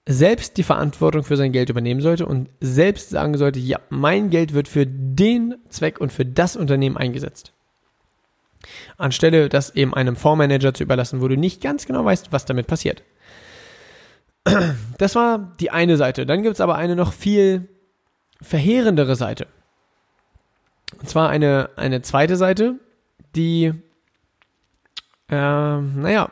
selbst 0.06 0.58
die 0.58 0.62
Verantwortung 0.62 1.24
für 1.24 1.36
sein 1.36 1.52
Geld 1.52 1.70
übernehmen 1.70 2.00
sollte 2.00 2.26
und 2.26 2.50
selbst 2.60 3.10
sagen 3.10 3.38
sollte, 3.38 3.58
ja, 3.58 3.80
mein 3.88 4.30
Geld 4.30 4.52
wird 4.52 4.68
für 4.68 4.86
den 4.86 5.56
Zweck 5.70 5.98
und 5.98 6.12
für 6.12 6.26
das 6.26 6.56
Unternehmen 6.56 6.96
eingesetzt. 6.96 7.52
Anstelle 8.96 9.48
das 9.48 9.74
eben 9.74 9.94
einem 9.94 10.16
Fondsmanager 10.16 10.74
zu 10.74 10.82
überlassen, 10.82 11.20
wo 11.20 11.28
du 11.28 11.36
nicht 11.36 11.62
ganz 11.62 11.86
genau 11.86 12.04
weißt, 12.04 12.32
was 12.32 12.44
damit 12.44 12.66
passiert. 12.66 13.02
Das 14.98 15.14
war 15.14 15.54
die 15.58 15.70
eine 15.70 15.96
Seite. 15.96 16.26
Dann 16.26 16.42
gibt 16.42 16.54
es 16.54 16.60
aber 16.60 16.76
eine 16.76 16.96
noch 16.96 17.12
viel 17.12 17.68
verheerendere 18.42 19.16
Seite. 19.16 19.46
Und 21.00 21.08
zwar 21.08 21.30
eine, 21.30 21.70
eine 21.76 22.02
zweite 22.02 22.36
Seite, 22.36 22.78
die, 23.36 23.72
äh, 25.28 25.80
naja, 25.80 26.30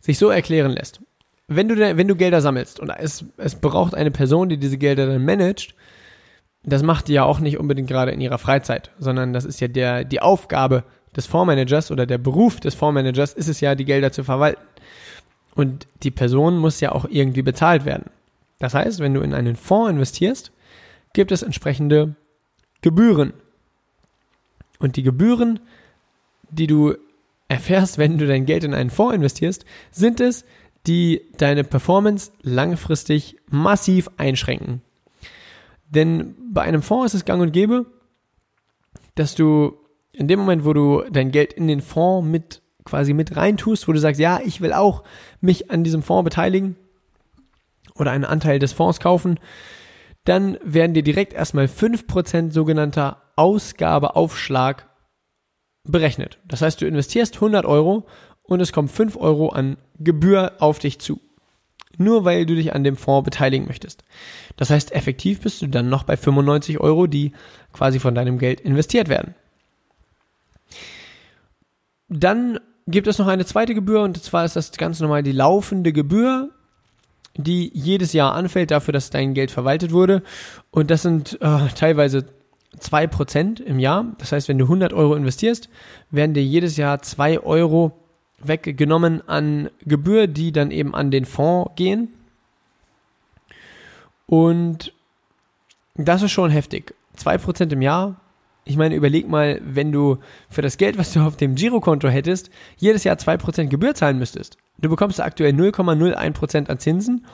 sich 0.00 0.18
so 0.18 0.30
erklären 0.30 0.72
lässt. 0.72 1.00
Wenn 1.48 1.68
du, 1.68 1.76
wenn 1.76 2.08
du 2.08 2.14
Gelder 2.14 2.40
sammelst 2.40 2.78
und 2.78 2.90
es, 2.90 3.24
es 3.36 3.56
braucht 3.56 3.94
eine 3.94 4.10
Person, 4.10 4.48
die 4.48 4.58
diese 4.58 4.78
Gelder 4.78 5.06
dann 5.06 5.24
managt, 5.24 5.74
das 6.62 6.82
macht 6.82 7.08
die 7.08 7.14
ja 7.14 7.24
auch 7.24 7.40
nicht 7.40 7.58
unbedingt 7.58 7.88
gerade 7.88 8.12
in 8.12 8.20
ihrer 8.20 8.38
Freizeit, 8.38 8.90
sondern 8.98 9.32
das 9.32 9.44
ist 9.44 9.60
ja 9.60 9.68
der, 9.68 10.04
die 10.04 10.20
Aufgabe 10.20 10.84
des 11.16 11.26
Fondsmanagers 11.26 11.90
oder 11.90 12.06
der 12.06 12.18
Beruf 12.18 12.60
des 12.60 12.74
Fondsmanagers 12.74 13.32
ist 13.32 13.48
es 13.48 13.60
ja, 13.60 13.74
die 13.74 13.84
Gelder 13.84 14.12
zu 14.12 14.22
verwalten. 14.22 14.62
Und 15.54 15.86
die 16.02 16.10
Person 16.10 16.58
muss 16.58 16.80
ja 16.80 16.92
auch 16.92 17.06
irgendwie 17.08 17.42
bezahlt 17.42 17.84
werden. 17.84 18.10
Das 18.58 18.74
heißt, 18.74 19.00
wenn 19.00 19.14
du 19.14 19.20
in 19.20 19.34
einen 19.34 19.56
Fonds 19.56 19.90
investierst, 19.90 20.52
gibt 21.12 21.32
es 21.32 21.42
entsprechende 21.42 22.14
Gebühren. 22.82 23.32
Und 24.78 24.96
die 24.96 25.02
Gebühren 25.02 25.60
die 26.50 26.66
du 26.66 26.94
erfährst, 27.48 27.98
wenn 27.98 28.18
du 28.18 28.26
dein 28.26 28.46
Geld 28.46 28.64
in 28.64 28.74
einen 28.74 28.90
Fonds 28.90 29.14
investierst, 29.14 29.64
sind 29.90 30.20
es, 30.20 30.44
die 30.86 31.22
deine 31.36 31.64
Performance 31.64 32.32
langfristig 32.42 33.36
massiv 33.50 34.08
einschränken. 34.16 34.82
Denn 35.88 36.36
bei 36.52 36.62
einem 36.62 36.82
Fonds 36.82 37.12
ist 37.12 37.20
es 37.20 37.24
gang 37.24 37.42
und 37.42 37.52
gäbe, 37.52 37.86
dass 39.14 39.34
du 39.34 39.76
in 40.12 40.28
dem 40.28 40.40
Moment, 40.40 40.64
wo 40.64 40.72
du 40.72 41.04
dein 41.10 41.30
Geld 41.30 41.52
in 41.52 41.66
den 41.66 41.80
Fonds 41.80 42.28
mit 42.28 42.62
quasi 42.84 43.12
mit 43.12 43.36
reintust, 43.36 43.88
wo 43.88 43.92
du 43.92 43.98
sagst, 43.98 44.20
ja, 44.20 44.40
ich 44.44 44.60
will 44.60 44.72
auch 44.72 45.04
mich 45.40 45.70
an 45.70 45.84
diesem 45.84 46.02
Fonds 46.02 46.24
beteiligen 46.24 46.76
oder 47.94 48.10
einen 48.10 48.24
Anteil 48.24 48.58
des 48.58 48.72
Fonds 48.72 49.00
kaufen, 49.00 49.38
dann 50.24 50.58
werden 50.62 50.94
dir 50.94 51.02
direkt 51.02 51.32
erstmal 51.32 51.66
5% 51.66 52.52
sogenannter 52.52 53.22
Ausgabeaufschlag 53.36 54.88
berechnet. 55.84 56.38
Das 56.46 56.62
heißt, 56.62 56.80
du 56.80 56.86
investierst 56.86 57.36
100 57.36 57.64
Euro 57.64 58.06
und 58.42 58.60
es 58.60 58.72
kommen 58.72 58.88
5 58.88 59.16
Euro 59.16 59.50
an 59.50 59.76
Gebühr 59.98 60.52
auf 60.58 60.78
dich 60.78 60.98
zu. 60.98 61.20
Nur 61.96 62.24
weil 62.24 62.46
du 62.46 62.54
dich 62.54 62.74
an 62.74 62.84
dem 62.84 62.96
Fonds 62.96 63.24
beteiligen 63.24 63.66
möchtest. 63.66 64.04
Das 64.56 64.70
heißt, 64.70 64.92
effektiv 64.92 65.40
bist 65.40 65.60
du 65.62 65.66
dann 65.66 65.88
noch 65.88 66.04
bei 66.04 66.16
95 66.16 66.80
Euro, 66.80 67.06
die 67.06 67.32
quasi 67.72 67.98
von 67.98 68.14
deinem 68.14 68.38
Geld 68.38 68.60
investiert 68.60 69.08
werden. 69.08 69.34
Dann 72.08 72.58
gibt 72.86 73.06
es 73.06 73.18
noch 73.18 73.26
eine 73.26 73.44
zweite 73.44 73.74
Gebühr 73.74 74.02
und 74.02 74.22
zwar 74.22 74.44
ist 74.44 74.56
das 74.56 74.72
ganz 74.72 75.00
normal 75.00 75.22
die 75.22 75.32
laufende 75.32 75.92
Gebühr, 75.92 76.50
die 77.36 77.70
jedes 77.72 78.12
Jahr 78.12 78.34
anfällt 78.34 78.70
dafür, 78.70 78.92
dass 78.92 79.10
dein 79.10 79.34
Geld 79.34 79.50
verwaltet 79.50 79.92
wurde. 79.92 80.22
Und 80.70 80.90
das 80.90 81.02
sind 81.02 81.40
äh, 81.40 81.68
teilweise 81.74 82.26
2% 82.78 83.62
im 83.62 83.78
Jahr. 83.78 84.06
Das 84.18 84.32
heißt, 84.32 84.48
wenn 84.48 84.58
du 84.58 84.64
100 84.64 84.92
Euro 84.92 85.14
investierst, 85.14 85.68
werden 86.10 86.34
dir 86.34 86.44
jedes 86.44 86.76
Jahr 86.76 87.02
2 87.02 87.40
Euro 87.40 87.92
weggenommen 88.38 89.26
an 89.28 89.70
Gebühr, 89.84 90.26
die 90.26 90.52
dann 90.52 90.70
eben 90.70 90.94
an 90.94 91.10
den 91.10 91.24
Fonds 91.24 91.72
gehen. 91.76 92.08
Und 94.26 94.92
das 95.96 96.22
ist 96.22 96.30
schon 96.30 96.50
heftig. 96.50 96.94
2% 97.18 97.72
im 97.72 97.82
Jahr. 97.82 98.20
Ich 98.64 98.76
meine, 98.76 98.94
überleg 98.94 99.28
mal, 99.28 99.60
wenn 99.64 99.90
du 99.90 100.18
für 100.48 100.62
das 100.62 100.76
Geld, 100.76 100.96
was 100.96 101.12
du 101.12 101.20
auf 101.20 101.36
dem 101.36 101.54
Girokonto 101.56 102.08
hättest, 102.08 102.50
jedes 102.76 103.04
Jahr 103.04 103.16
2% 103.16 103.66
Gebühr 103.66 103.94
zahlen 103.94 104.18
müsstest. 104.18 104.56
Du 104.78 104.88
bekommst 104.88 105.20
aktuell 105.20 105.52
0,01% 105.52 106.68
an 106.68 106.78
Zinsen 106.78 107.26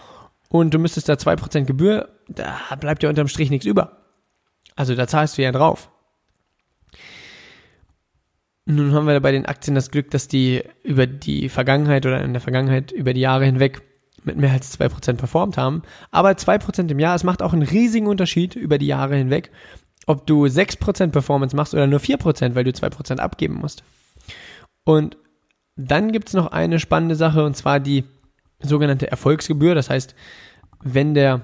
und 0.48 0.72
du 0.72 0.78
müsstest 0.78 1.08
da 1.08 1.14
2% 1.14 1.64
Gebühr, 1.64 2.08
da 2.28 2.56
bleibt 2.80 3.02
ja 3.02 3.08
unterm 3.08 3.28
Strich 3.28 3.50
nichts 3.50 3.66
über. 3.66 4.05
Also 4.76 4.94
da 4.94 5.08
zahlst 5.08 5.36
du 5.36 5.42
ja 5.42 5.52
drauf. 5.52 5.90
Nun 8.66 8.92
haben 8.92 9.06
wir 9.06 9.18
bei 9.20 9.32
den 9.32 9.46
Aktien 9.46 9.74
das 9.74 9.90
Glück, 9.90 10.10
dass 10.10 10.28
die 10.28 10.62
über 10.82 11.06
die 11.06 11.48
Vergangenheit 11.48 12.04
oder 12.04 12.22
in 12.22 12.32
der 12.32 12.42
Vergangenheit 12.42 12.92
über 12.92 13.14
die 13.14 13.20
Jahre 13.20 13.44
hinweg 13.44 13.82
mit 14.24 14.36
mehr 14.36 14.52
als 14.52 14.78
2% 14.78 15.14
performt 15.14 15.56
haben. 15.56 15.82
Aber 16.10 16.30
2% 16.30 16.90
im 16.90 16.98
Jahr, 16.98 17.14
es 17.14 17.24
macht 17.24 17.42
auch 17.42 17.52
einen 17.52 17.62
riesigen 17.62 18.08
Unterschied 18.08 18.56
über 18.56 18.76
die 18.76 18.88
Jahre 18.88 19.16
hinweg, 19.16 19.52
ob 20.06 20.26
du 20.26 20.44
6% 20.44 21.12
Performance 21.12 21.54
machst 21.54 21.74
oder 21.74 21.86
nur 21.86 22.00
4%, 22.00 22.54
weil 22.54 22.64
du 22.64 22.70
2% 22.70 23.18
abgeben 23.18 23.54
musst. 23.54 23.84
Und 24.84 25.16
dann 25.76 26.10
gibt's 26.10 26.32
noch 26.32 26.48
eine 26.48 26.80
spannende 26.80 27.14
Sache 27.14 27.44
und 27.44 27.56
zwar 27.56 27.78
die 27.78 28.04
sogenannte 28.60 29.10
Erfolgsgebühr. 29.10 29.74
Das 29.74 29.90
heißt, 29.90 30.16
wenn 30.82 31.14
der, 31.14 31.42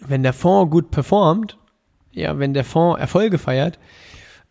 wenn 0.00 0.22
der 0.22 0.32
Fonds 0.34 0.70
gut 0.70 0.90
performt, 0.90 1.56
ja, 2.18 2.38
wenn 2.38 2.54
der 2.54 2.64
Fonds 2.64 3.00
Erfolge 3.00 3.38
feiert, 3.38 3.78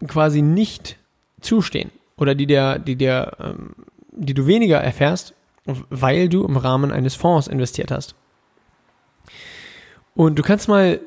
quasi 0.08 0.42
nicht 0.42 0.98
zustehen 1.42 1.92
oder 2.18 2.34
die 2.34 2.48
dir, 2.48 2.80
die 2.80 2.96
dir, 2.96 3.34
ähm, 3.40 3.76
die 4.12 4.34
du 4.34 4.48
weniger 4.48 4.80
erfährst, 4.80 5.34
weil 5.66 6.30
du 6.30 6.46
im 6.46 6.58
Rahmen 6.58 6.92
eines 6.92 7.16
Fonds 7.16 7.48
investiert 7.48 7.92
hast. 7.92 8.16
Und 10.16 10.40
du 10.40 10.44
kannst 10.44 10.68
mal 10.68 11.00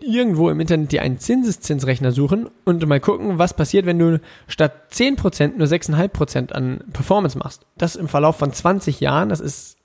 irgendwo 0.00 0.50
im 0.50 0.60
Internet 0.60 0.92
dir 0.92 1.02
einen 1.02 1.18
Zinseszinsrechner 1.18 2.12
suchen 2.12 2.48
und 2.64 2.86
mal 2.86 3.00
gucken, 3.00 3.38
was 3.38 3.54
passiert, 3.54 3.86
wenn 3.86 3.98
du 3.98 4.20
statt 4.46 4.92
10% 4.92 5.56
nur 5.56 5.66
6,5% 5.66 6.52
an 6.52 6.84
Performance 6.92 7.38
machst. 7.38 7.66
Das 7.76 7.96
im 7.96 8.08
Verlauf 8.08 8.36
von 8.36 8.52
20 8.52 9.00
Jahren, 9.00 9.28
das 9.28 9.40
ist 9.40 9.76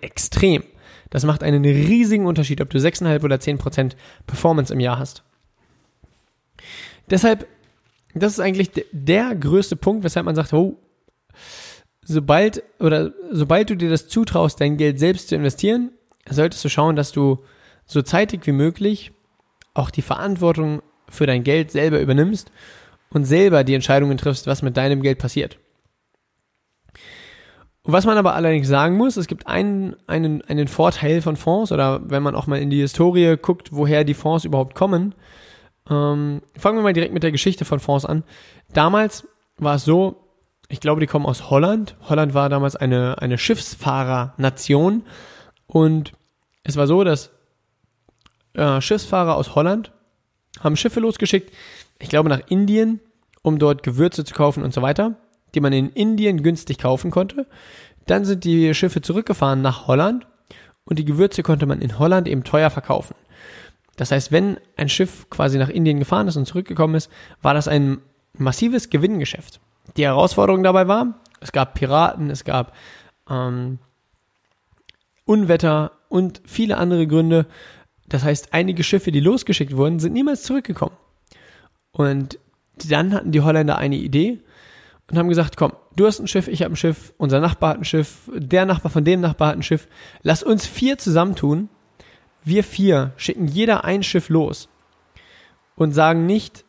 extrem. 0.00 0.64
Das 1.10 1.24
macht 1.24 1.42
einen 1.42 1.64
riesigen 1.64 2.26
Unterschied, 2.26 2.60
ob 2.60 2.70
du 2.70 2.78
6,5 2.78 3.24
oder 3.24 3.36
10% 3.36 3.92
Performance 4.26 4.72
im 4.72 4.80
Jahr 4.80 4.98
hast. 4.98 5.22
Deshalb 7.10 7.46
das 8.16 8.32
ist 8.32 8.40
eigentlich 8.40 8.70
der 8.92 9.34
größte 9.34 9.76
Punkt, 9.76 10.02
weshalb 10.02 10.24
man 10.24 10.34
sagt, 10.34 10.52
oh, 10.54 10.78
sobald 12.00 12.62
oder 12.80 13.12
sobald 13.30 13.68
du 13.68 13.76
dir 13.76 13.90
das 13.90 14.08
zutraust, 14.08 14.60
dein 14.60 14.78
Geld 14.78 14.98
selbst 14.98 15.28
zu 15.28 15.34
investieren, 15.34 15.90
solltest 16.28 16.64
du 16.64 16.70
schauen, 16.70 16.96
dass 16.96 17.12
du 17.12 17.44
so 17.84 18.00
zeitig 18.00 18.46
wie 18.46 18.52
möglich 18.52 19.12
auch 19.78 19.90
die 19.90 20.02
Verantwortung 20.02 20.82
für 21.08 21.26
dein 21.26 21.44
Geld 21.44 21.70
selber 21.70 22.00
übernimmst 22.00 22.50
und 23.10 23.24
selber 23.24 23.64
die 23.64 23.74
Entscheidungen 23.74 24.18
triffst, 24.18 24.46
was 24.46 24.62
mit 24.62 24.76
deinem 24.76 25.02
Geld 25.02 25.18
passiert. 25.18 25.58
Was 27.84 28.04
man 28.04 28.18
aber 28.18 28.34
allerdings 28.34 28.66
sagen 28.66 28.96
muss, 28.96 29.16
es 29.16 29.28
gibt 29.28 29.46
einen, 29.46 29.94
einen, 30.08 30.42
einen 30.42 30.66
Vorteil 30.66 31.22
von 31.22 31.36
Fonds 31.36 31.70
oder 31.70 32.00
wenn 32.10 32.22
man 32.22 32.34
auch 32.34 32.48
mal 32.48 32.58
in 32.58 32.68
die 32.68 32.80
Historie 32.80 33.36
guckt, 33.40 33.68
woher 33.72 34.02
die 34.02 34.14
Fonds 34.14 34.44
überhaupt 34.44 34.74
kommen, 34.74 35.14
ähm, 35.88 36.42
fangen 36.56 36.78
wir 36.78 36.82
mal 36.82 36.92
direkt 36.92 37.14
mit 37.14 37.22
der 37.22 37.30
Geschichte 37.30 37.64
von 37.64 37.78
Fonds 37.78 38.04
an. 38.04 38.24
Damals 38.72 39.28
war 39.56 39.76
es 39.76 39.84
so, 39.84 40.26
ich 40.68 40.80
glaube, 40.80 41.00
die 41.00 41.06
kommen 41.06 41.26
aus 41.26 41.48
Holland. 41.48 41.96
Holland 42.08 42.34
war 42.34 42.48
damals 42.48 42.74
eine, 42.74 43.22
eine 43.22 43.38
Schiffsfahrernation. 43.38 45.04
Und 45.68 46.12
es 46.64 46.76
war 46.76 46.88
so, 46.88 47.04
dass 47.04 47.30
äh, 48.56 48.80
Schiffsfahrer 48.80 49.36
aus 49.36 49.54
Holland 49.54 49.92
haben 50.60 50.76
Schiffe 50.76 51.00
losgeschickt, 51.00 51.52
ich 51.98 52.08
glaube 52.08 52.28
nach 52.28 52.40
Indien, 52.48 53.00
um 53.42 53.58
dort 53.58 53.82
Gewürze 53.82 54.24
zu 54.24 54.34
kaufen 54.34 54.62
und 54.62 54.74
so 54.74 54.82
weiter, 54.82 55.16
die 55.54 55.60
man 55.60 55.72
in 55.72 55.90
Indien 55.90 56.42
günstig 56.42 56.78
kaufen 56.78 57.10
konnte. 57.10 57.46
Dann 58.06 58.24
sind 58.24 58.44
die 58.44 58.74
Schiffe 58.74 59.02
zurückgefahren 59.02 59.62
nach 59.62 59.86
Holland 59.86 60.26
und 60.84 60.98
die 60.98 61.04
Gewürze 61.04 61.42
konnte 61.42 61.66
man 61.66 61.80
in 61.80 61.98
Holland 61.98 62.28
eben 62.28 62.44
teuer 62.44 62.70
verkaufen. 62.70 63.14
Das 63.96 64.12
heißt, 64.12 64.30
wenn 64.30 64.58
ein 64.76 64.88
Schiff 64.88 65.28
quasi 65.30 65.58
nach 65.58 65.68
Indien 65.68 65.98
gefahren 65.98 66.28
ist 66.28 66.36
und 66.36 66.46
zurückgekommen 66.46 66.94
ist, 66.94 67.10
war 67.42 67.54
das 67.54 67.68
ein 67.68 67.98
massives 68.34 68.90
Gewinngeschäft. 68.90 69.60
Die 69.96 70.04
Herausforderung 70.04 70.62
dabei 70.62 70.88
war, 70.88 71.20
es 71.40 71.52
gab 71.52 71.74
Piraten, 71.74 72.30
es 72.30 72.44
gab 72.44 72.72
ähm, 73.30 73.78
Unwetter 75.24 75.92
und 76.08 76.42
viele 76.44 76.76
andere 76.76 77.06
Gründe. 77.06 77.46
Das 78.08 78.22
heißt, 78.22 78.52
einige 78.52 78.84
Schiffe, 78.84 79.10
die 79.10 79.20
losgeschickt 79.20 79.76
wurden, 79.76 79.98
sind 79.98 80.12
niemals 80.12 80.42
zurückgekommen. 80.42 80.96
Und 81.92 82.38
dann 82.88 83.12
hatten 83.12 83.32
die 83.32 83.40
Holländer 83.40 83.78
eine 83.78 83.96
Idee 83.96 84.40
und 85.10 85.18
haben 85.18 85.28
gesagt, 85.28 85.56
komm, 85.56 85.72
du 85.96 86.06
hast 86.06 86.20
ein 86.20 86.28
Schiff, 86.28 86.46
ich 86.46 86.62
habe 86.62 86.74
ein 86.74 86.76
Schiff, 86.76 87.14
unser 87.16 87.40
Nachbar 87.40 87.70
hat 87.70 87.78
ein 87.78 87.84
Schiff, 87.84 88.30
der 88.34 88.66
Nachbar 88.66 88.92
von 88.92 89.04
dem 89.04 89.20
Nachbar 89.20 89.48
hat 89.48 89.56
ein 89.56 89.62
Schiff. 89.62 89.88
Lass 90.22 90.42
uns 90.42 90.66
vier 90.66 90.98
zusammentun 90.98 91.68
wir 92.46 92.62
vier 92.62 93.12
schicken 93.16 93.48
jeder 93.48 93.84
ein 93.84 94.04
Schiff 94.04 94.28
los 94.28 94.68
und 95.74 95.92
sagen 95.92 96.26
nicht, 96.26 96.64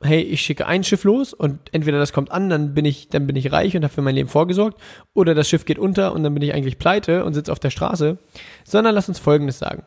hey, 0.00 0.20
ich 0.20 0.40
schicke 0.40 0.66
ein 0.66 0.84
Schiff 0.84 1.02
los 1.02 1.34
und 1.34 1.58
entweder 1.72 1.98
das 1.98 2.12
kommt 2.12 2.30
an, 2.30 2.48
dann 2.48 2.74
bin 2.74 2.84
ich, 2.84 3.08
dann 3.08 3.26
bin 3.26 3.34
ich 3.34 3.50
reich 3.50 3.76
und 3.76 3.82
habe 3.82 3.92
für 3.92 4.02
mein 4.02 4.14
Leben 4.14 4.28
vorgesorgt, 4.28 4.80
oder 5.14 5.34
das 5.34 5.48
Schiff 5.48 5.64
geht 5.64 5.80
unter 5.80 6.12
und 6.12 6.22
dann 6.22 6.32
bin 6.32 6.44
ich 6.44 6.54
eigentlich 6.54 6.78
pleite 6.78 7.24
und 7.24 7.34
sitze 7.34 7.50
auf 7.50 7.58
der 7.58 7.70
Straße, 7.70 8.18
sondern 8.62 8.94
lass 8.94 9.08
uns 9.08 9.18
Folgendes 9.18 9.58
sagen. 9.58 9.84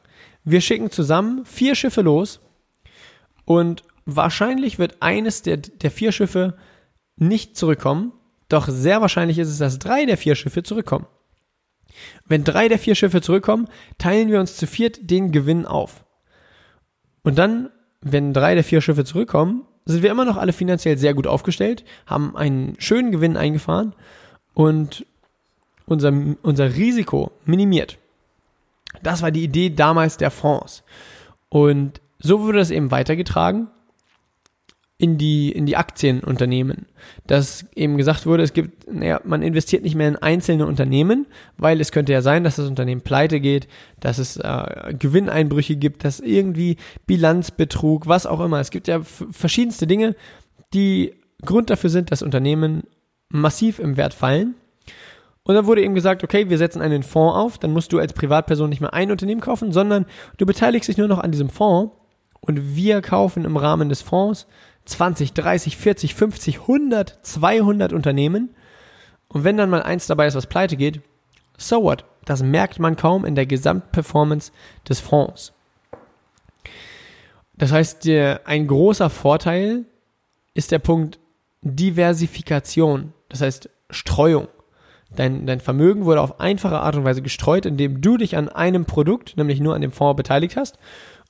Wir 0.49 0.61
schicken 0.61 0.89
zusammen 0.89 1.45
vier 1.45 1.75
Schiffe 1.75 2.01
los 2.01 2.39
und 3.45 3.83
wahrscheinlich 4.05 4.79
wird 4.79 4.97
eines 4.99 5.43
der, 5.43 5.57
der 5.57 5.91
vier 5.91 6.11
Schiffe 6.11 6.57
nicht 7.17 7.55
zurückkommen, 7.55 8.13
doch 8.47 8.67
sehr 8.67 8.99
wahrscheinlich 8.99 9.37
ist 9.37 9.49
es, 9.49 9.59
dass 9.59 9.77
drei 9.77 10.05
der 10.05 10.17
vier 10.17 10.33
Schiffe 10.33 10.63
zurückkommen. 10.63 11.05
Wenn 12.25 12.43
drei 12.43 12.67
der 12.67 12.79
vier 12.79 12.95
Schiffe 12.95 13.21
zurückkommen, 13.21 13.67
teilen 13.99 14.31
wir 14.31 14.39
uns 14.39 14.57
zu 14.57 14.65
viert 14.65 15.11
den 15.11 15.31
Gewinn 15.31 15.67
auf. 15.67 16.03
Und 17.21 17.37
dann, 17.37 17.69
wenn 18.01 18.33
drei 18.33 18.55
der 18.55 18.63
vier 18.63 18.81
Schiffe 18.81 19.05
zurückkommen, 19.05 19.67
sind 19.85 20.01
wir 20.01 20.09
immer 20.09 20.25
noch 20.25 20.37
alle 20.37 20.53
finanziell 20.53 20.97
sehr 20.97 21.13
gut 21.13 21.27
aufgestellt, 21.27 21.83
haben 22.07 22.35
einen 22.35 22.75
schönen 22.79 23.11
Gewinn 23.11 23.37
eingefahren 23.37 23.93
und 24.55 25.05
unser, 25.85 26.11
unser 26.41 26.73
Risiko 26.73 27.31
minimiert. 27.45 27.99
Das 29.03 29.21
war 29.21 29.31
die 29.31 29.43
Idee 29.43 29.69
damals 29.69 30.17
der 30.17 30.31
Fonds. 30.31 30.83
Und 31.49 32.01
so 32.19 32.41
wurde 32.41 32.59
das 32.59 32.71
eben 32.71 32.91
weitergetragen 32.91 33.67
in 34.97 35.17
die, 35.17 35.49
in 35.51 35.65
die 35.65 35.77
Aktienunternehmen. 35.77 36.85
Dass 37.25 37.65
eben 37.73 37.97
gesagt 37.97 38.25
wurde, 38.25 38.43
es 38.43 38.51
gibt, 38.51 38.91
naja, 38.91 39.21
man 39.23 39.41
investiert 39.41 39.83
nicht 39.83 39.95
mehr 39.95 40.09
in 40.09 40.17
einzelne 40.17 40.65
Unternehmen, 40.67 41.25
weil 41.57 41.79
es 41.79 41.93
könnte 41.93 42.11
ja 42.11 42.21
sein, 42.21 42.43
dass 42.43 42.57
das 42.57 42.67
Unternehmen 42.67 43.01
pleite 43.01 43.39
geht, 43.39 43.69
dass 44.01 44.17
es 44.17 44.35
äh, 44.37 44.93
Gewinneinbrüche 44.99 45.77
gibt, 45.77 46.03
dass 46.03 46.19
irgendwie 46.19 46.75
Bilanzbetrug, 47.07 48.07
was 48.07 48.25
auch 48.25 48.41
immer. 48.41 48.59
Es 48.59 48.71
gibt 48.71 48.89
ja 48.89 49.01
verschiedenste 49.01 49.87
Dinge, 49.87 50.15
die 50.73 51.13
Grund 51.45 51.69
dafür 51.69 51.89
sind, 51.89 52.11
dass 52.11 52.21
Unternehmen 52.21 52.83
massiv 53.29 53.79
im 53.79 53.95
Wert 53.95 54.13
fallen. 54.13 54.55
Und 55.49 55.55
dann 55.55 55.65
wurde 55.65 55.81
eben 55.81 55.95
gesagt, 55.95 56.23
okay, 56.23 56.47
wir 56.51 56.59
setzen 56.59 56.79
einen 56.79 57.01
Fonds 57.01 57.35
auf, 57.35 57.57
dann 57.57 57.73
musst 57.73 57.91
du 57.91 57.97
als 57.97 58.13
Privatperson 58.13 58.69
nicht 58.69 58.81
mehr 58.81 58.93
ein 58.93 59.09
Unternehmen 59.09 59.41
kaufen, 59.41 59.71
sondern 59.71 60.05
du 60.37 60.45
beteiligst 60.45 60.87
dich 60.87 60.97
nur 60.97 61.07
noch 61.07 61.17
an 61.17 61.31
diesem 61.31 61.49
Fonds 61.49 61.91
und 62.39 62.75
wir 62.75 63.01
kaufen 63.01 63.45
im 63.45 63.57
Rahmen 63.57 63.89
des 63.89 64.03
Fonds 64.03 64.45
20, 64.85 65.33
30, 65.33 65.75
40, 65.75 66.13
50, 66.13 66.59
100, 66.59 67.17
200 67.23 67.93
Unternehmen. 67.93 68.53
Und 69.27 69.43
wenn 69.43 69.57
dann 69.57 69.71
mal 69.71 69.81
eins 69.81 70.05
dabei 70.05 70.27
ist, 70.27 70.35
was 70.35 70.45
pleite 70.45 70.77
geht, 70.77 71.01
so 71.57 71.81
what? 71.81 72.05
Das 72.25 72.43
merkt 72.43 72.77
man 72.77 72.95
kaum 72.95 73.25
in 73.25 73.33
der 73.33 73.47
Gesamtperformance 73.47 74.51
des 74.87 74.99
Fonds. 74.99 75.53
Das 77.57 77.71
heißt, 77.71 78.07
ein 78.07 78.67
großer 78.67 79.09
Vorteil 79.09 79.85
ist 80.53 80.71
der 80.71 80.77
Punkt 80.77 81.17
Diversifikation. 81.63 83.13
Das 83.29 83.41
heißt 83.41 83.71
Streuung. 83.89 84.47
Dein, 85.15 85.47
dein 85.47 85.59
Vermögen 85.59 86.05
wurde 86.05 86.21
auf 86.21 86.39
einfache 86.39 86.79
Art 86.79 86.95
und 86.95 87.03
Weise 87.03 87.21
gestreut, 87.21 87.65
indem 87.65 88.01
du 88.01 88.17
dich 88.17 88.37
an 88.37 88.47
einem 88.47 88.85
Produkt, 88.85 89.37
nämlich 89.37 89.59
nur 89.59 89.75
an 89.75 89.81
dem 89.81 89.91
Fonds 89.91 90.17
beteiligt 90.17 90.55
hast. 90.55 90.77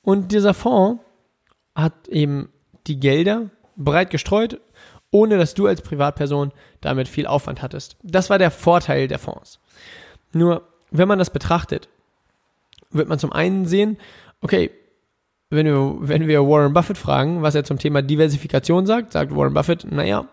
Und 0.02 0.32
dieser 0.32 0.54
Fonds 0.54 1.02
hat 1.76 2.08
eben 2.10 2.50
die 2.88 3.00
Gelder 3.00 3.50
breit 3.78 4.10
gestreut, 4.10 4.60
ohne 5.12 5.38
dass 5.38 5.54
du 5.54 5.68
als 5.68 5.82
Privatperson 5.82 6.52
damit 6.82 7.08
viel 7.08 7.26
Aufwand 7.26 7.62
hattest. 7.62 7.98
Das 8.04 8.30
war 8.30 8.38
der 8.38 8.52
Vorteil 8.52 9.08
der 9.08 9.20
Fonds. 9.20 9.60
Nur, 10.34 10.68
wenn 10.92 11.08
man 11.08 11.20
das 11.20 11.30
betrachtet, 11.30 11.90
wird 12.92 13.08
man 13.08 13.20
zum 13.20 13.32
einen 13.32 13.66
sehen, 13.66 13.98
okay, 14.42 14.72
wenn 15.50 15.66
wir, 15.66 15.96
wenn 16.00 16.28
wir 16.28 16.48
Warren 16.48 16.74
Buffett 16.74 16.98
fragen, 16.98 17.42
was 17.42 17.56
er 17.56 17.64
zum 17.64 17.80
Thema 17.80 18.02
Diversifikation 18.02 18.86
sagt, 18.86 19.14
sagt 19.14 19.36
Warren 19.36 19.54
Buffett, 19.54 19.92
naja, 19.92 20.28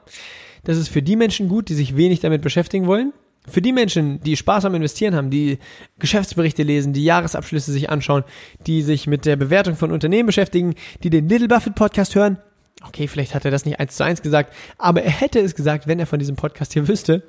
das 0.64 0.76
ist 0.76 0.88
für 0.88 1.02
die 1.02 1.16
Menschen 1.16 1.48
gut, 1.48 1.68
die 1.68 1.74
sich 1.74 1.96
wenig 1.96 2.20
damit 2.20 2.42
beschäftigen 2.42 2.86
wollen. 2.86 3.12
Für 3.48 3.62
die 3.62 3.72
Menschen, 3.72 4.20
die 4.20 4.36
Spaß 4.36 4.64
am 4.64 4.74
Investieren 4.74 5.14
haben, 5.14 5.30
die 5.30 5.58
Geschäftsberichte 5.98 6.62
lesen, 6.62 6.92
die 6.92 7.04
Jahresabschlüsse 7.04 7.72
sich 7.72 7.90
anschauen, 7.90 8.24
die 8.66 8.82
sich 8.82 9.06
mit 9.06 9.24
der 9.24 9.36
Bewertung 9.36 9.76
von 9.76 9.92
Unternehmen 9.92 10.26
beschäftigen, 10.26 10.74
die 11.02 11.10
den 11.10 11.28
Little 11.28 11.48
Buffett 11.48 11.74
Podcast 11.74 12.14
hören. 12.14 12.38
Okay, 12.86 13.08
vielleicht 13.08 13.34
hat 13.34 13.44
er 13.44 13.50
das 13.50 13.64
nicht 13.64 13.80
eins 13.80 13.96
zu 13.96 14.04
eins 14.04 14.22
gesagt, 14.22 14.52
aber 14.78 15.02
er 15.02 15.10
hätte 15.10 15.40
es 15.40 15.54
gesagt, 15.54 15.86
wenn 15.86 15.98
er 15.98 16.06
von 16.06 16.18
diesem 16.18 16.36
Podcast 16.36 16.72
hier 16.72 16.88
wüsste, 16.88 17.22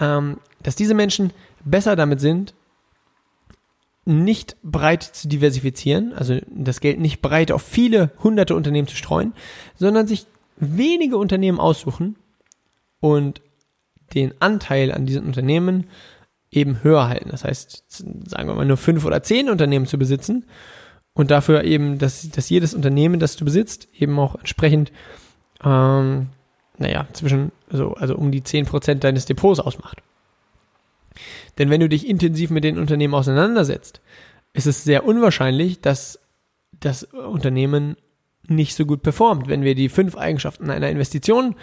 ähm, 0.00 0.38
dass 0.62 0.76
diese 0.76 0.94
Menschen 0.94 1.32
besser 1.64 1.96
damit 1.96 2.20
sind, 2.20 2.54
nicht 4.04 4.56
breit 4.62 5.02
zu 5.02 5.28
diversifizieren, 5.28 6.14
also 6.14 6.38
das 6.46 6.80
Geld 6.80 6.98
nicht 6.98 7.20
breit 7.20 7.52
auf 7.52 7.62
viele 7.62 8.10
hunderte 8.22 8.54
Unternehmen 8.54 8.88
zu 8.88 8.96
streuen, 8.96 9.34
sondern 9.74 10.06
sich 10.06 10.26
wenige 10.56 11.18
Unternehmen 11.18 11.60
aussuchen 11.60 12.16
und 13.00 13.42
den 14.14 14.34
Anteil 14.40 14.92
an 14.92 15.06
diesen 15.06 15.24
Unternehmen 15.24 15.88
eben 16.50 16.82
höher 16.82 17.08
halten. 17.08 17.30
Das 17.30 17.44
heißt, 17.44 18.04
sagen 18.26 18.48
wir 18.48 18.54
mal 18.54 18.64
nur 18.64 18.76
fünf 18.76 19.04
oder 19.04 19.22
zehn 19.22 19.50
Unternehmen 19.50 19.86
zu 19.86 19.98
besitzen 19.98 20.46
und 21.12 21.30
dafür 21.30 21.64
eben, 21.64 21.98
dass, 21.98 22.30
dass 22.30 22.48
jedes 22.48 22.74
Unternehmen, 22.74 23.20
das 23.20 23.36
du 23.36 23.44
besitzt, 23.44 23.88
eben 23.92 24.18
auch 24.18 24.36
entsprechend, 24.36 24.92
ähm, 25.64 26.28
naja, 26.78 27.06
zwischen, 27.12 27.52
so, 27.70 27.94
also 27.94 28.14
um 28.14 28.30
die 28.30 28.44
zehn 28.44 28.64
Prozent 28.64 29.04
deines 29.04 29.26
Depots 29.26 29.60
ausmacht. 29.60 30.00
Denn 31.58 31.70
wenn 31.70 31.80
du 31.80 31.88
dich 31.88 32.08
intensiv 32.08 32.50
mit 32.50 32.64
den 32.64 32.78
Unternehmen 32.78 33.14
auseinandersetzt, 33.14 34.00
ist 34.52 34.66
es 34.66 34.84
sehr 34.84 35.04
unwahrscheinlich, 35.04 35.80
dass 35.80 36.20
das 36.80 37.02
Unternehmen 37.02 37.96
nicht 38.50 38.74
so 38.74 38.86
gut 38.86 39.02
performt. 39.02 39.48
Wenn 39.48 39.62
wir 39.62 39.74
die 39.74 39.88
fünf 39.88 40.16
Eigenschaften 40.16 40.70
einer 40.70 40.88
Investition 40.88 41.54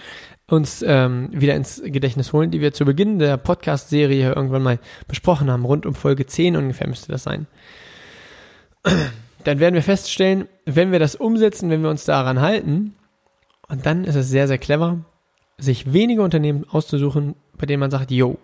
uns 0.48 0.84
ähm, 0.86 1.30
wieder 1.32 1.56
ins 1.56 1.82
Gedächtnis 1.84 2.32
holen, 2.32 2.52
die 2.52 2.62
wir 2.62 2.74
zu 2.74 2.86
Beginn 2.86 3.20
der 3.20 3.38
Podcast-Serie 3.38 4.34
irgendwann 4.34 4.64
mal 4.64 4.80
besprochen 5.08 5.50
haben, 5.50 5.66
rund 5.66 5.86
um 5.86 5.96
Folge 5.96 6.26
10 6.26 6.56
ungefähr 6.56 6.88
müsste 6.88 7.12
das 7.12 7.24
sein, 7.24 7.48
dann 9.44 9.60
werden 9.60 9.76
wir 9.76 9.82
feststellen, 9.82 10.48
wenn 10.66 10.92
wir 10.92 11.00
das 11.00 11.16
umsetzen, 11.16 11.70
wenn 11.70 11.82
wir 11.82 11.90
uns 11.90 12.06
daran 12.06 12.42
halten, 12.42 12.96
und 13.68 13.86
dann 13.86 14.04
ist 14.04 14.16
es 14.16 14.30
sehr, 14.30 14.48
sehr 14.48 14.58
clever, 14.58 15.06
sich 15.58 15.92
wenige 15.92 16.22
Unternehmen 16.22 16.66
auszusuchen, 16.70 17.36
bei 17.58 17.66
denen 17.66 17.80
man 17.80 17.92
sagt, 17.92 18.12
yo, 18.12 18.38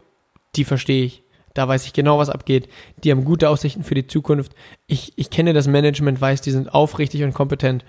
die 0.56 0.64
verstehe 0.64 1.06
ich. 1.06 1.24
Da 1.54 1.68
weiß 1.68 1.86
ich 1.86 1.94
genau, 1.94 2.18
was 2.18 2.30
abgeht. 2.30 2.70
Die 3.04 3.12
haben 3.12 3.26
gute 3.26 3.50
Aussichten 3.50 3.84
für 3.84 3.94
die 3.94 4.08
Zukunft. 4.08 4.54
Ich, 4.88 5.12
ich 5.18 5.30
kenne 5.30 5.52
das 5.54 5.68
Management, 5.68 6.22
weiß, 6.22 6.40
die 6.42 6.52
sind 6.52 6.74
aufrichtig 6.74 7.24
und 7.24 7.34
kompetent. 7.34 7.84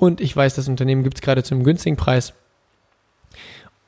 Und 0.00 0.20
ich 0.20 0.34
weiß, 0.34 0.54
das 0.54 0.68
Unternehmen 0.68 1.02
gibt 1.02 1.18
es 1.18 1.20
gerade 1.20 1.42
zum 1.42 1.62
günstigen 1.62 1.96
Preis. 1.96 2.32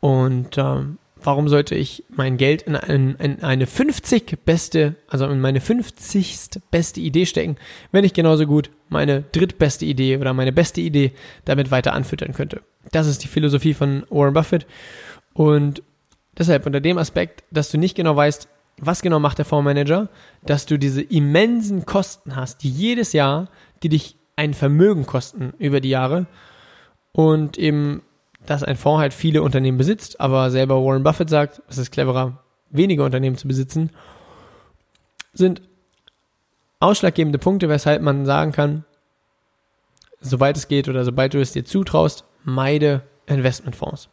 Und 0.00 0.58
ähm, 0.58 0.98
warum 1.16 1.48
sollte 1.48 1.74
ich 1.74 2.04
mein 2.10 2.36
Geld 2.36 2.62
in, 2.62 2.76
ein, 2.76 3.16
in 3.16 3.42
eine 3.42 3.66
50 3.66 4.44
beste, 4.44 4.96
also 5.08 5.26
in 5.26 5.40
meine 5.40 5.60
50. 5.60 6.60
beste 6.70 7.00
Idee 7.00 7.26
stecken, 7.26 7.56
wenn 7.92 8.04
ich 8.04 8.12
genauso 8.12 8.46
gut 8.46 8.70
meine 8.88 9.22
drittbeste 9.22 9.86
Idee 9.86 10.18
oder 10.18 10.34
meine 10.34 10.52
beste 10.52 10.80
Idee 10.80 11.12
damit 11.44 11.70
weiter 11.70 11.94
anfüttern 11.94 12.34
könnte? 12.34 12.62
Das 12.90 13.06
ist 13.06 13.24
die 13.24 13.28
Philosophie 13.28 13.74
von 13.74 14.04
Warren 14.10 14.34
Buffett. 14.34 14.66
Und 15.32 15.82
Deshalb 16.38 16.64
unter 16.66 16.80
dem 16.80 16.98
Aspekt, 16.98 17.44
dass 17.50 17.70
du 17.70 17.78
nicht 17.78 17.94
genau 17.94 18.16
weißt, 18.16 18.48
was 18.78 19.02
genau 19.02 19.18
macht 19.18 19.38
der 19.38 19.44
Fondsmanager, 19.44 20.08
dass 20.44 20.66
du 20.66 20.78
diese 20.78 21.02
immensen 21.02 21.84
Kosten 21.84 22.36
hast, 22.36 22.62
die 22.62 22.70
jedes 22.70 23.12
Jahr, 23.12 23.48
die 23.82 23.90
dich 23.90 24.16
ein 24.42 24.54
Vermögen 24.54 25.06
kosten 25.06 25.54
über 25.58 25.80
die 25.80 25.88
Jahre 25.88 26.26
und 27.12 27.58
eben, 27.58 28.02
dass 28.44 28.64
ein 28.64 28.76
Fonds 28.76 29.00
halt 29.00 29.14
viele 29.14 29.40
Unternehmen 29.40 29.78
besitzt, 29.78 30.20
aber 30.20 30.50
selber 30.50 30.84
Warren 30.84 31.04
Buffett 31.04 31.30
sagt, 31.30 31.62
es 31.68 31.78
ist 31.78 31.92
cleverer, 31.92 32.42
weniger 32.70 33.04
Unternehmen 33.04 33.36
zu 33.36 33.46
besitzen, 33.46 33.90
sind 35.32 35.62
ausschlaggebende 36.80 37.38
Punkte, 37.38 37.68
weshalb 37.68 38.02
man 38.02 38.26
sagen 38.26 38.50
kann, 38.50 38.84
sobald 40.20 40.56
es 40.56 40.66
geht 40.66 40.88
oder 40.88 41.04
sobald 41.04 41.34
du 41.34 41.40
es 41.40 41.52
dir 41.52 41.64
zutraust, 41.64 42.24
meide 42.42 43.02
Investmentfonds. 43.26 44.08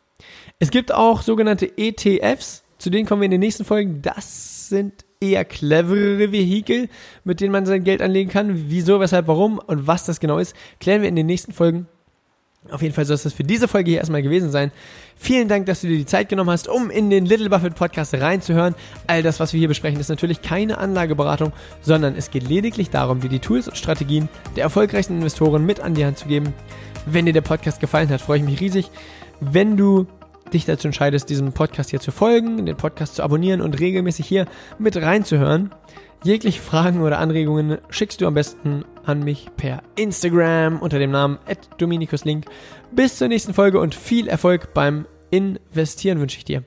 Es 0.59 0.69
gibt 0.69 0.93
auch 0.93 1.23
sogenannte 1.23 1.75
ETFs, 1.75 2.63
zu 2.77 2.91
denen 2.91 3.07
kommen 3.07 3.21
wir 3.21 3.25
in 3.25 3.31
den 3.31 3.39
nächsten 3.39 3.65
Folgen. 3.65 4.03
Das 4.03 4.69
sind 4.69 5.05
eher 5.21 5.43
cleverere 5.43 6.31
Vehikel, 6.31 6.87
mit 7.25 7.41
denen 7.41 7.51
man 7.51 7.65
sein 7.65 7.83
Geld 7.83 8.01
anlegen 8.01 8.29
kann. 8.29 8.69
Wieso, 8.69 9.01
weshalb, 9.01 9.27
warum 9.27 9.59
und 9.59 9.85
was 9.85 10.05
das 10.05 10.21
genau 10.21 10.37
ist, 10.37 10.55
klären 10.79 11.01
wir 11.01 11.09
in 11.09 11.17
den 11.17 11.25
nächsten 11.25 11.51
Folgen. 11.51 11.87
Auf 12.71 12.81
jeden 12.81 12.93
Fall 12.93 13.03
soll 13.03 13.15
es 13.15 13.23
das 13.23 13.33
für 13.33 13.43
diese 13.43 13.67
Folge 13.67 13.91
hier 13.91 13.99
erstmal 13.99 14.21
gewesen 14.21 14.49
sein. 14.49 14.71
Vielen 15.17 15.49
Dank, 15.49 15.65
dass 15.65 15.81
du 15.81 15.87
dir 15.87 15.97
die 15.97 16.05
Zeit 16.05 16.29
genommen 16.29 16.49
hast, 16.49 16.69
um 16.69 16.89
in 16.89 17.09
den 17.09 17.25
Little 17.25 17.49
Buffett 17.49 17.75
Podcast 17.75 18.13
reinzuhören. 18.13 18.75
All 19.07 19.21
das, 19.21 19.41
was 19.41 19.51
wir 19.51 19.59
hier 19.59 19.67
besprechen, 19.67 19.99
ist 19.99 20.07
natürlich 20.07 20.41
keine 20.41 20.77
Anlageberatung, 20.77 21.51
sondern 21.81 22.15
es 22.15 22.31
geht 22.31 22.47
lediglich 22.47 22.89
darum, 22.89 23.19
dir 23.19 23.29
die 23.29 23.39
Tools 23.39 23.67
und 23.67 23.77
Strategien 23.77 24.29
der 24.55 24.63
erfolgreichsten 24.63 25.15
Investoren 25.15 25.65
mit 25.65 25.81
an 25.81 25.95
die 25.95 26.05
Hand 26.05 26.17
zu 26.17 26.29
geben. 26.29 26.53
Wenn 27.05 27.25
dir 27.25 27.33
der 27.33 27.41
Podcast 27.41 27.81
gefallen 27.81 28.09
hat, 28.09 28.21
freue 28.21 28.39
ich 28.39 28.45
mich 28.45 28.61
riesig. 28.61 28.89
Wenn 29.41 29.75
du 29.75 30.07
dich 30.53 30.65
dazu 30.65 30.87
entscheidest, 30.87 31.29
diesem 31.29 31.53
Podcast 31.53 31.89
hier 31.89 31.99
zu 31.99 32.11
folgen, 32.11 32.65
den 32.65 32.77
Podcast 32.77 33.15
zu 33.15 33.23
abonnieren 33.23 33.61
und 33.61 33.79
regelmäßig 33.79 34.25
hier 34.25 34.45
mit 34.77 34.97
reinzuhören. 34.97 35.71
Jegliche 36.23 36.61
Fragen 36.61 37.01
oder 37.01 37.19
Anregungen 37.19 37.77
schickst 37.89 38.19
du 38.19 38.27
am 38.27 38.33
besten 38.33 38.83
an 39.05 39.23
mich 39.23 39.47
per 39.55 39.81
Instagram 39.95 40.79
unter 40.79 40.99
dem 40.99 41.11
Namen 41.11 41.39
@dominikuslink. 41.77 42.45
Bis 42.91 43.17
zur 43.17 43.29
nächsten 43.29 43.53
Folge 43.53 43.79
und 43.79 43.95
viel 43.95 44.27
Erfolg 44.27 44.73
beim 44.73 45.05
Investieren 45.31 46.19
wünsche 46.19 46.37
ich 46.37 46.45
dir. 46.45 46.63